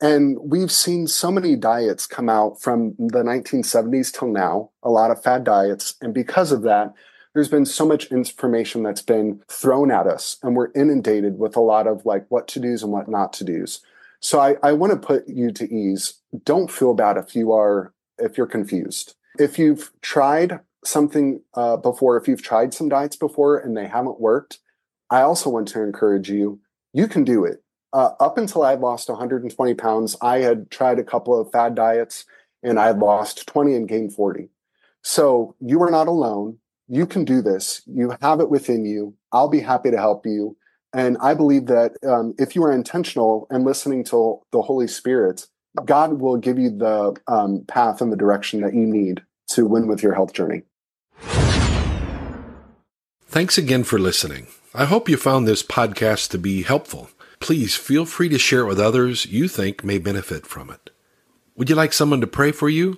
And 0.01 0.37
we've 0.41 0.71
seen 0.71 1.07
so 1.07 1.29
many 1.29 1.57
diets 1.57 2.07
come 2.07 2.29
out 2.29 2.61
from 2.61 2.95
the 2.97 3.21
1970s 3.21 4.17
till 4.17 4.29
now, 4.29 4.71
a 4.81 4.89
lot 4.89 5.11
of 5.11 5.21
fad 5.21 5.43
diets. 5.43 5.95
And 6.01 6.13
because 6.13 6.53
of 6.53 6.61
that, 6.61 6.93
there's 7.33 7.49
been 7.49 7.65
so 7.65 7.85
much 7.85 8.11
information 8.11 8.83
that's 8.83 9.01
been 9.01 9.41
thrown 9.47 9.91
at 9.91 10.07
us 10.07 10.37
and 10.41 10.55
we're 10.55 10.71
inundated 10.73 11.37
with 11.37 11.55
a 11.55 11.61
lot 11.61 11.87
of 11.87 12.05
like 12.05 12.25
what 12.29 12.47
to 12.49 12.59
do's 12.59 12.83
and 12.83 12.91
what 12.91 13.07
not 13.07 13.33
to 13.33 13.43
do's. 13.43 13.81
So 14.19 14.39
i, 14.39 14.55
I 14.63 14.73
want 14.73 14.91
to 14.93 15.07
put 15.07 15.27
you 15.27 15.51
to 15.51 15.73
ease. 15.73 16.15
Don't 16.43 16.71
feel 16.71 16.93
bad 16.93 17.17
if 17.17 17.35
you 17.35 17.51
are 17.53 17.93
if 18.17 18.37
you're 18.37 18.47
confused. 18.47 19.15
If 19.37 19.57
you've 19.57 19.91
tried 20.01 20.59
something 20.83 21.41
uh, 21.53 21.77
before 21.77 22.17
if 22.17 22.27
you've 22.27 22.41
tried 22.41 22.73
some 22.73 22.89
diets 22.89 23.15
before 23.15 23.57
and 23.57 23.75
they 23.75 23.87
haven't 23.87 24.19
worked 24.19 24.59
i 25.09 25.21
also 25.21 25.49
want 25.49 25.67
to 25.67 25.81
encourage 25.81 26.29
you 26.29 26.59
you 26.93 27.07
can 27.07 27.23
do 27.23 27.45
it. 27.45 27.63
Uh, 27.91 28.11
up 28.19 28.37
until 28.37 28.63
i 28.63 28.75
lost 28.75 29.09
120 29.09 29.73
pounds 29.73 30.15
i 30.21 30.39
had 30.39 30.69
tried 30.71 30.99
a 30.99 31.03
couple 31.03 31.39
of 31.39 31.51
fad 31.51 31.75
diets 31.75 32.25
and 32.63 32.79
i 32.79 32.91
lost 32.91 33.45
20 33.47 33.75
and 33.75 33.89
gained 33.89 34.13
40 34.13 34.49
so 35.01 35.55
you 35.59 35.81
are 35.81 35.91
not 35.91 36.07
alone 36.07 36.57
you 36.89 37.05
can 37.05 37.23
do 37.23 37.41
this. 37.41 37.81
You 37.85 38.15
have 38.21 38.41
it 38.41 38.49
within 38.49 38.83
you. 38.83 39.13
I'll 39.31 39.47
be 39.47 39.59
happy 39.59 39.91
to 39.91 39.97
help 39.97 40.25
you. 40.25 40.57
And 40.91 41.17
I 41.21 41.35
believe 41.35 41.67
that 41.67 41.91
um, 42.05 42.33
if 42.39 42.55
you 42.55 42.63
are 42.63 42.71
intentional 42.71 43.45
and 43.51 43.63
listening 43.63 44.03
to 44.05 44.39
the 44.51 44.63
Holy 44.63 44.87
Spirit, 44.87 45.45
God 45.85 46.19
will 46.19 46.37
give 46.37 46.57
you 46.57 46.71
the 46.71 47.15
um, 47.27 47.63
path 47.67 48.01
and 48.01 48.11
the 48.11 48.17
direction 48.17 48.61
that 48.61 48.73
you 48.73 48.87
need 48.87 49.21
to 49.49 49.67
win 49.67 49.87
with 49.87 50.01
your 50.01 50.15
health 50.15 50.33
journey. 50.33 50.63
Thanks 53.27 53.59
again 53.59 53.83
for 53.83 53.99
listening. 53.99 54.47
I 54.73 54.85
hope 54.85 55.07
you 55.07 55.17
found 55.17 55.47
this 55.47 55.61
podcast 55.61 56.31
to 56.31 56.39
be 56.39 56.63
helpful. 56.63 57.11
Please 57.39 57.75
feel 57.75 58.05
free 58.05 58.29
to 58.29 58.39
share 58.39 58.61
it 58.61 58.67
with 58.67 58.79
others 58.79 59.27
you 59.27 59.47
think 59.47 59.83
may 59.83 59.99
benefit 59.99 60.47
from 60.47 60.71
it. 60.71 60.89
Would 61.55 61.69
you 61.69 61.75
like 61.75 61.93
someone 61.93 62.21
to 62.21 62.27
pray 62.27 62.51
for 62.51 62.67
you? 62.67 62.97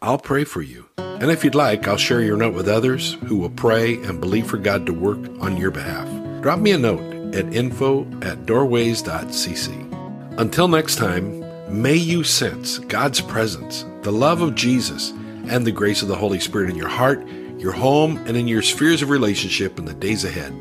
I'll 0.00 0.18
pray 0.18 0.44
for 0.44 0.62
you. 0.62 0.86
And 0.98 1.30
if 1.30 1.42
you'd 1.42 1.54
like, 1.54 1.88
I'll 1.88 1.96
share 1.96 2.22
your 2.22 2.36
note 2.36 2.54
with 2.54 2.68
others 2.68 3.14
who 3.26 3.36
will 3.36 3.50
pray 3.50 3.94
and 4.04 4.20
believe 4.20 4.46
for 4.46 4.56
God 4.56 4.86
to 4.86 4.92
work 4.92 5.18
on 5.40 5.56
your 5.56 5.72
behalf. 5.72 6.06
Drop 6.42 6.60
me 6.60 6.70
a 6.70 6.78
note 6.78 7.34
at 7.34 7.52
info 7.52 8.04
at 8.22 8.46
doorways.cc. 8.46 10.38
Until 10.38 10.68
next 10.68 10.96
time, 10.96 11.82
may 11.82 11.96
you 11.96 12.22
sense 12.22 12.78
God's 12.78 13.20
presence, 13.20 13.84
the 14.02 14.12
love 14.12 14.40
of 14.40 14.54
Jesus, 14.54 15.10
and 15.48 15.66
the 15.66 15.72
grace 15.72 16.02
of 16.02 16.08
the 16.08 16.16
Holy 16.16 16.38
Spirit 16.38 16.70
in 16.70 16.76
your 16.76 16.88
heart, 16.88 17.26
your 17.58 17.72
home, 17.72 18.18
and 18.18 18.36
in 18.36 18.46
your 18.46 18.62
spheres 18.62 19.02
of 19.02 19.10
relationship 19.10 19.78
in 19.78 19.84
the 19.84 19.94
days 19.94 20.24
ahead. 20.24 20.54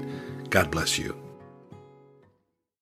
God 0.49 0.71
bless 0.71 0.97
you. 0.97 1.15